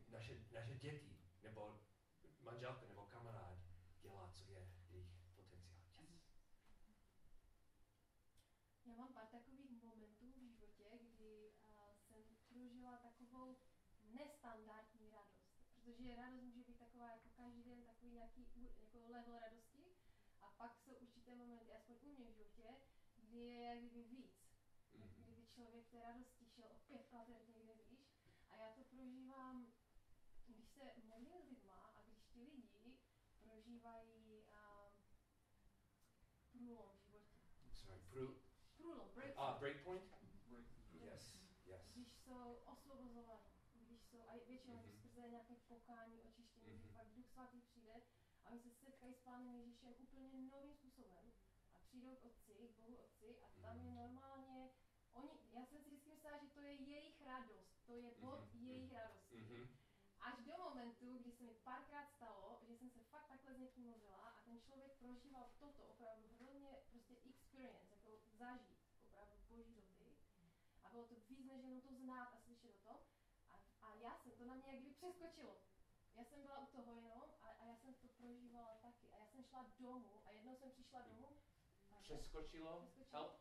naše, 0.08 0.44
naše 0.52 0.74
děti, 0.74 1.18
nebo 1.42 1.80
manželka, 2.40 2.86
nebo 2.88 3.02
kamarád 3.02 3.58
dělá, 4.02 4.30
co 4.32 4.50
je 4.50 4.68
jejich 4.90 5.12
potenciál. 5.34 6.04
Yes. 6.10 6.22
Já 8.84 8.94
mám 8.94 9.14
pár 9.14 9.26
takových 9.26 9.82
momentů 9.82 10.32
v 10.32 10.38
životě, 10.38 10.98
kdy 11.02 11.52
uh, 11.52 11.94
jsem 11.94 12.36
prožila 12.48 12.96
takovou 12.96 13.56
nestandardní 14.02 15.10
radost. 15.10 15.44
Protože 16.04 16.16
radost 16.16 16.42
může 16.42 16.62
být 16.64 16.78
taková 16.78 17.10
jako 17.10 17.28
každý 17.36 17.62
den 17.62 17.84
takový 17.84 18.12
nějaký 18.12 18.46
jako 18.80 19.08
level 19.08 19.38
radosti 19.38 19.84
a 20.40 20.46
pak 20.58 20.78
jsou 20.78 20.92
určité 20.94 21.34
momenty, 21.34 21.72
aspoň 21.74 21.96
u 22.02 22.06
mě 22.06 22.24
v 22.24 22.34
životě, 22.34 22.76
kdy 23.16 23.38
je 23.38 23.62
jak 23.62 23.78
kdyby 23.78 24.02
víc. 24.02 24.30
Mhm. 24.94 25.24
Kdyby 25.24 25.46
člověk 25.46 25.86
té 25.90 26.02
radosti 26.02 26.46
šel 26.46 26.64
o 26.70 26.74
pět 26.86 27.06
pater 27.10 27.36
někde 27.48 27.74
výš. 27.74 28.00
A 28.50 28.56
já 28.56 28.72
to 28.72 28.84
prožívám, 28.84 29.72
když 30.46 30.68
se 30.68 30.92
modlím 31.04 31.46
s 31.46 31.50
lidma 31.50 31.76
a 31.82 32.02
když 32.02 32.24
ti 32.32 32.40
lidi 32.40 32.98
prožívají 33.42 34.44
uh, 34.48 34.92
průlom 36.52 36.96
v 36.96 37.04
životě. 37.04 37.36
Sorry, 37.72 38.00
pro, 38.10 38.20
Průlom, 38.76 39.08
breakthrough. 39.14 39.48
ah, 39.48 39.58
breakpoint? 39.58 40.02
Breakthrough. 40.46 41.02
Yes, 41.02 41.36
yes. 41.66 41.82
když 41.94 42.08
jsou 42.12 42.54
osvobozovaní, 42.54 43.50
když 43.74 44.02
jsou, 44.02 44.28
a 44.28 44.32
většinou 44.46 44.74
Mhm. 44.76 44.84
mm-hmm. 44.84 45.03
Skrze 45.24 45.30
nějaké 45.30 45.54
pokání, 45.68 46.20
očištění, 46.22 46.72
Mhm. 46.72 46.82
mm-hmm. 46.82 46.92
pak 46.96 47.06
Duch 47.14 47.26
Svatý 47.32 47.60
přijde 47.60 47.94
a 48.44 48.50
oni 48.50 48.60
se 48.60 48.68
Ježíšem 49.88 50.24
úplně 50.24 50.42
novým 50.42 50.74
způsobem 50.74 51.32
a 51.74 51.78
přijdou 51.78 52.16
k 52.16 52.24
otci, 52.24 52.52
k 52.68 52.76
Bohu 52.76 52.96
otci 52.96 53.36
a 53.42 53.48
tam 53.62 53.80
je 53.80 53.90
normálně, 53.90 54.70
oni, 55.14 55.30
já 55.52 55.66
jsem 55.66 55.78
si 55.82 55.88
vždycky 55.88 56.10
myslela, 56.10 56.38
že 56.38 56.48
to 56.48 56.60
je 56.60 56.72
jejich 56.72 57.22
radost, 57.26 57.68
to 57.86 57.92
je 57.94 58.10
bod 58.18 58.54
Mhm, 58.54 58.66
jejich 58.66 58.90
mhm. 58.92 59.00
radosti. 59.00 59.36
Mhm. 59.36 59.68
Až 60.20 60.44
do 60.44 60.52
momentu, 60.58 61.18
kdy 61.18 61.32
se 61.32 61.42
mi 61.44 61.54
párkrát 61.54 62.06
stalo, 62.16 62.58
že 62.68 62.76
jsem 62.76 62.90
se 62.90 63.00
fakt 63.02 63.28
takhle 63.28 63.54
s 63.54 63.58
někým 63.58 63.84
mluvila 63.84 64.16
a 64.16 64.40
ten 64.44 64.60
člověk 64.60 64.92
prožíval 64.98 65.50
toto 65.58 65.82
opravdu 65.84 66.28
hrozně 66.40 66.68
prostě 66.90 67.14
experience, 67.30 67.94
jako 67.94 68.10
zažít 68.38 68.78
opravdu 69.04 69.36
boží 69.48 69.74
dotyk. 69.74 70.18
A 70.84 70.88
bylo 70.90 71.04
to 71.04 71.14
víc, 71.28 71.44
než 71.46 71.62
jenom 71.64 71.80
to 71.80 71.94
znát 71.94 72.28
a 72.34 72.38
slyšet 72.38 72.70
o 72.74 72.78
tom. 72.78 72.96
A, 73.48 73.54
a 73.86 73.94
já 74.54 74.60
jsem, 74.60 74.62
to 74.62 74.70
na 74.70 74.80
mě 74.80 74.88
jak 74.88 74.96
přeskočilo. 74.96 75.56
Já 76.16 76.24
jsem 76.24 76.42
byla 76.42 76.58
u 76.58 76.66
toho 76.66 76.94
jenom 76.94 77.22
a, 77.40 77.46
a 77.46 77.64
já 77.64 77.76
jsem 77.76 77.94
to 77.94 78.08
prožívala 78.08 78.78
taky. 78.82 79.10
A 79.12 79.16
já 79.18 79.26
jsem 79.26 79.44
šla 79.44 79.66
domů 79.78 80.22
a 80.26 80.30
jednou 80.30 80.56
jsem 80.56 80.70
přišla 80.70 81.02
domů 81.02 81.28
a 81.90 82.00
Přeskočilo? 82.00 82.86
Přeskočilo. 82.92 83.12
Help? 83.12 83.32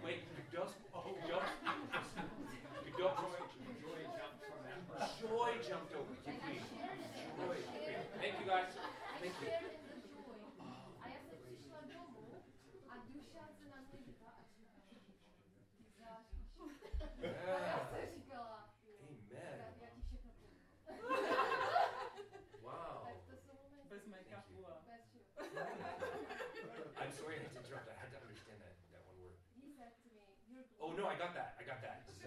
Wait, 0.02 0.24
kdo, 0.50 0.62
oh, 0.62 0.72
kdo, 0.72 0.89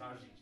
mesaj 0.10 0.33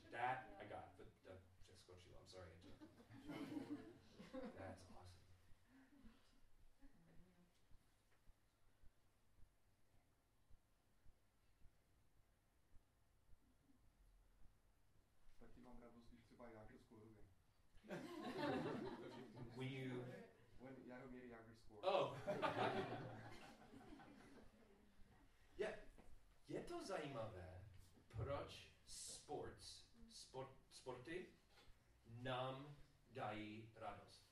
nám 32.22 32.76
dají 33.10 33.72
radost. 33.76 34.32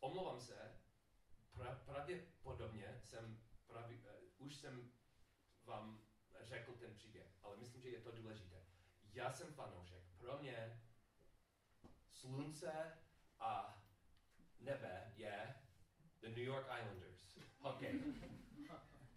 Omlouvám 0.00 0.40
se, 0.40 0.80
pra, 1.52 1.74
pravděpodobně 1.74 2.98
jsem, 3.02 3.40
pravě, 3.66 3.98
uh, 3.98 4.46
už 4.46 4.56
jsem 4.56 4.92
vám 5.64 6.00
řekl 6.40 6.72
ten 6.72 6.94
příběh, 6.94 7.26
ale 7.42 7.56
myslím, 7.56 7.82
že 7.82 7.88
je 7.88 8.00
to 8.00 8.12
důležité. 8.12 8.66
Já 9.12 9.32
jsem 9.32 9.54
fanoušek. 9.54 10.02
Pro 10.18 10.38
mě 10.38 10.82
slunce 12.12 12.98
a 13.38 13.82
nebe 14.60 15.12
je 15.16 15.54
the 16.20 16.28
New 16.28 16.38
York 16.38 16.66
Islanders. 16.80 17.38
Hokej. 17.58 18.00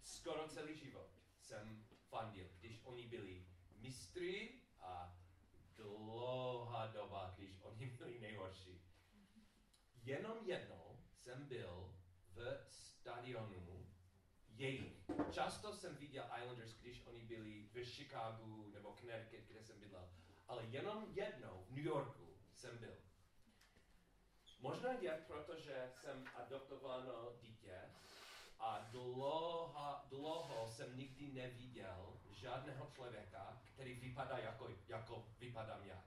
Skoro 0.02 0.48
celý 0.48 0.76
život 0.76 1.10
jsem 1.40 1.86
fandil, 2.08 2.48
když 2.60 2.80
oni 2.84 3.06
byli 3.06 3.46
mistry 3.76 4.59
dlouhá 6.10 6.86
doba, 6.86 7.34
když 7.36 7.60
oni 7.62 7.86
byli 7.86 8.20
nejhorší. 8.20 8.82
Jenom 10.02 10.38
jednou 10.44 10.98
jsem 11.14 11.48
byl 11.48 11.94
v 12.34 12.64
stadionu 12.68 13.86
jejich. 14.48 15.10
Často 15.30 15.72
jsem 15.72 15.96
viděl 15.96 16.24
Islanders, 16.38 16.74
když 16.80 17.06
oni 17.06 17.20
byli 17.24 17.68
v 17.72 17.84
Chicagu 17.84 18.70
nebo 18.74 18.96
Connecticut, 19.00 19.48
kde 19.48 19.62
jsem 19.62 19.80
bydlel. 19.80 20.10
Ale 20.48 20.64
jenom 20.66 21.06
jednou 21.10 21.64
v 21.68 21.70
New 21.70 21.84
Yorku 21.84 22.36
jsem 22.54 22.78
byl. 22.78 22.96
Možná 24.60 24.92
je, 24.92 25.24
protože 25.26 25.92
jsem 25.94 26.24
adoptováno 26.34 27.38
dítě 27.40 27.59
a 28.60 28.78
dlouho, 28.90 30.00
dlouho 30.08 30.68
jsem 30.68 30.96
nikdy 30.96 31.32
neviděl 31.32 32.20
žádného 32.40 32.90
člověka, 32.94 33.62
který 33.64 33.94
vypadá 33.94 34.38
jako, 34.38 34.68
jako 34.88 35.28
vypadám 35.38 35.84
já. 35.84 36.04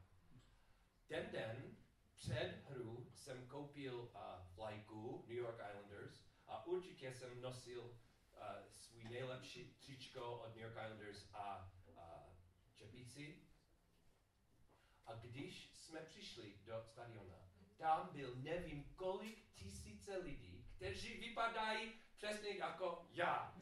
Ten 1.07 1.31
den 1.31 1.77
před 2.15 2.63
hru 2.69 3.11
jsem 3.13 3.47
koupil 3.47 3.99
uh, 3.99 4.09
vlajku 4.55 5.25
New 5.27 5.37
York 5.37 5.59
Islanders 5.69 6.21
a 6.47 6.65
určitě 6.65 7.13
jsem 7.13 7.41
nosil 7.41 7.81
uh, 7.81 7.97
svůj 8.71 9.03
nejlepší 9.03 9.73
tričko 9.85 10.39
od 10.39 10.47
New 10.47 10.63
York 10.63 10.75
Islanders 10.75 11.29
a 11.33 11.71
uh, 11.87 12.35
čepici. 12.73 13.41
A 15.05 15.13
když 15.13 15.69
jsme 15.73 15.99
přišli 15.99 16.53
do 16.65 16.83
stadiona, 16.83 17.49
tam 17.77 18.09
byl 18.13 18.35
nevím 18.35 18.83
kolik 18.95 19.53
tisíce 19.53 20.17
lidí, 20.17 20.65
kteří 20.75 21.17
vypadají 21.17 22.02
přesně 22.23 22.57
jako 22.57 23.05
já. 23.11 23.55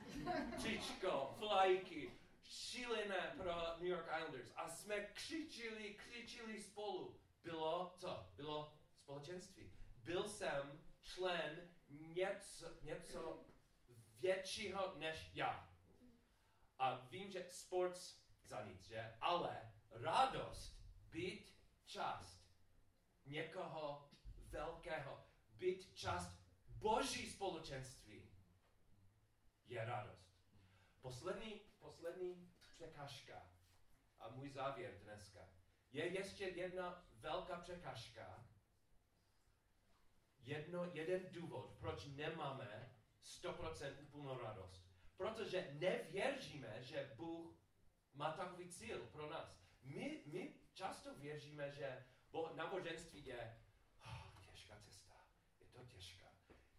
Tričko, 0.61 1.35
vlajky, 1.37 2.19
šílené 2.43 3.33
pro 3.37 3.53
New 3.77 3.87
York 3.87 4.05
Islanders. 4.17 4.51
A 4.55 4.69
jsme 4.69 4.99
křičili, 4.99 5.93
křičili 5.93 6.61
spolu. 6.61 7.19
Bylo 7.43 7.93
co? 7.97 8.29
Bylo 8.35 8.73
společenství. 8.95 9.73
Byl 10.03 10.29
jsem 10.29 10.81
člen 11.01 11.69
něco, 11.89 12.65
něco 12.81 13.45
většího 14.19 14.93
než 14.97 15.31
já. 15.33 15.69
A 16.79 16.95
vím, 16.95 17.31
že 17.31 17.45
sport 17.49 17.99
za 18.43 18.65
nic, 18.65 18.87
že? 18.87 19.17
Ale 19.21 19.73
radost 19.91 20.77
být 21.09 21.55
část 21.85 22.41
někoho 23.25 24.09
velkého, 24.49 25.23
být 25.51 25.95
část 25.95 26.41
boží 26.67 27.29
společenství 27.31 28.00
je 29.71 29.85
radost. 29.85 30.31
Poslední, 31.01 31.61
poslední 31.79 32.53
překážka 32.75 33.47
a 34.19 34.29
můj 34.29 34.49
závěr 34.49 34.99
dneska. 35.03 35.39
Je 35.91 36.07
ještě 36.07 36.43
jedna 36.43 37.05
velká 37.13 37.57
překážka, 37.57 38.45
jedno, 40.39 40.85
jeden 40.93 41.21
důvod, 41.31 41.75
proč 41.79 42.05
nemáme 42.05 42.95
100% 43.21 43.95
úplnou 44.01 44.39
radost. 44.39 44.85
Protože 45.17 45.71
nevěříme, 45.73 46.83
že 46.83 47.13
Bůh 47.15 47.55
má 48.13 48.31
takový 48.31 48.69
cíl 48.69 49.05
pro 49.05 49.29
nás. 49.29 49.61
My, 49.83 50.23
my 50.25 50.55
často 50.73 51.15
věříme, 51.15 51.71
že 51.71 52.05
bo- 52.31 52.51
náboženství 52.55 53.25
je 53.25 53.61
oh, 54.05 54.45
těžká 54.51 54.79
cesta, 54.79 55.15
je 55.59 55.65
to 55.65 55.85
těžká. 55.85 56.27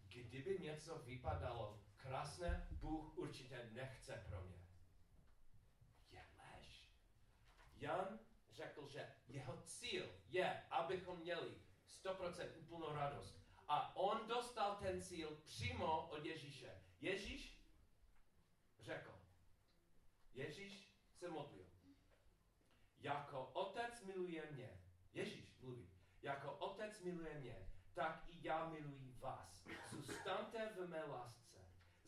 Kdyby 0.09 0.59
něco 0.59 0.97
vypadalo 0.97 1.82
krásné, 2.03 2.67
Bůh 2.71 3.17
určitě 3.17 3.69
nechce 3.71 4.25
pro 4.29 4.41
mě. 4.41 4.57
Je 6.11 6.25
lež. 6.37 6.89
Jan 7.75 8.19
řekl, 8.51 8.87
že 8.87 9.15
jeho 9.27 9.61
cíl 9.61 10.05
je, 10.27 10.63
abychom 10.69 11.19
měli 11.19 11.61
100% 12.03 12.49
úplnou 12.57 12.93
radost. 12.93 13.39
A 13.67 13.95
on 13.95 14.27
dostal 14.27 14.75
ten 14.75 15.01
cíl 15.01 15.35
přímo 15.45 16.07
od 16.07 16.25
Ježíše. 16.25 16.81
Ježíš 17.01 17.63
řekl, 18.79 19.19
Ježíš 20.33 20.97
se 21.13 21.29
modlil. 21.29 21.65
Jako 22.99 23.45
otec 23.45 24.03
miluje 24.03 24.51
mě, 24.51 24.81
Ježíš 25.13 25.59
mluví, 25.59 25.89
jako 26.21 26.51
otec 26.51 27.01
miluje 27.01 27.39
mě, 27.39 27.69
tak 27.93 28.23
i 28.27 28.47
já 28.47 28.69
miluji 28.69 29.15
vás. 29.19 29.67
Zůstaňte 29.91 30.73
v 30.75 30.89
mé 30.89 31.03
lásce. 31.03 31.42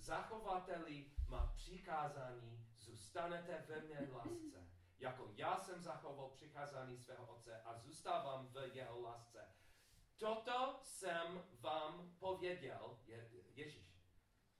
Zachovateli 0.05 1.11
má 1.29 1.53
přikázání, 1.55 2.65
zůstanete 2.77 3.65
ve 3.67 3.81
mé 3.81 4.07
lásce. 4.11 4.69
Jako 4.99 5.31
já 5.35 5.57
jsem 5.57 5.81
zachoval 5.81 6.29
přikázání 6.29 6.97
svého 6.97 7.25
otce 7.25 7.61
a 7.61 7.77
zůstávám 7.77 8.47
v 8.47 8.75
jeho 8.75 9.01
lásce. 9.01 9.55
Toto 10.17 10.79
jsem 10.83 11.43
vám 11.59 12.15
pověděl, 12.19 12.99
je, 13.05 13.29
Ježíš, 13.53 14.03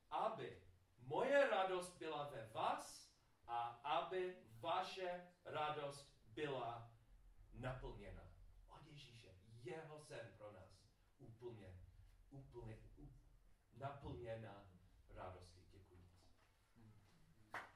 aby 0.10 0.62
moje 0.98 1.50
radost 1.50 1.98
byla 1.98 2.30
ve 2.30 2.48
vás 2.48 3.16
a 3.48 3.68
aby 3.68 4.36
vaše 4.60 5.28
radost 5.46 6.14
byla 6.28 6.92
naplněna. 7.54 8.24
Od 8.68 8.88
Ježíše, 8.88 9.36
jeho 9.64 10.00
sen 10.00 10.34
pro 10.38 10.52
nás. 10.52 10.86
Úplně, 11.18 11.80
úplně, 12.32 12.78
naplněna 13.78 14.65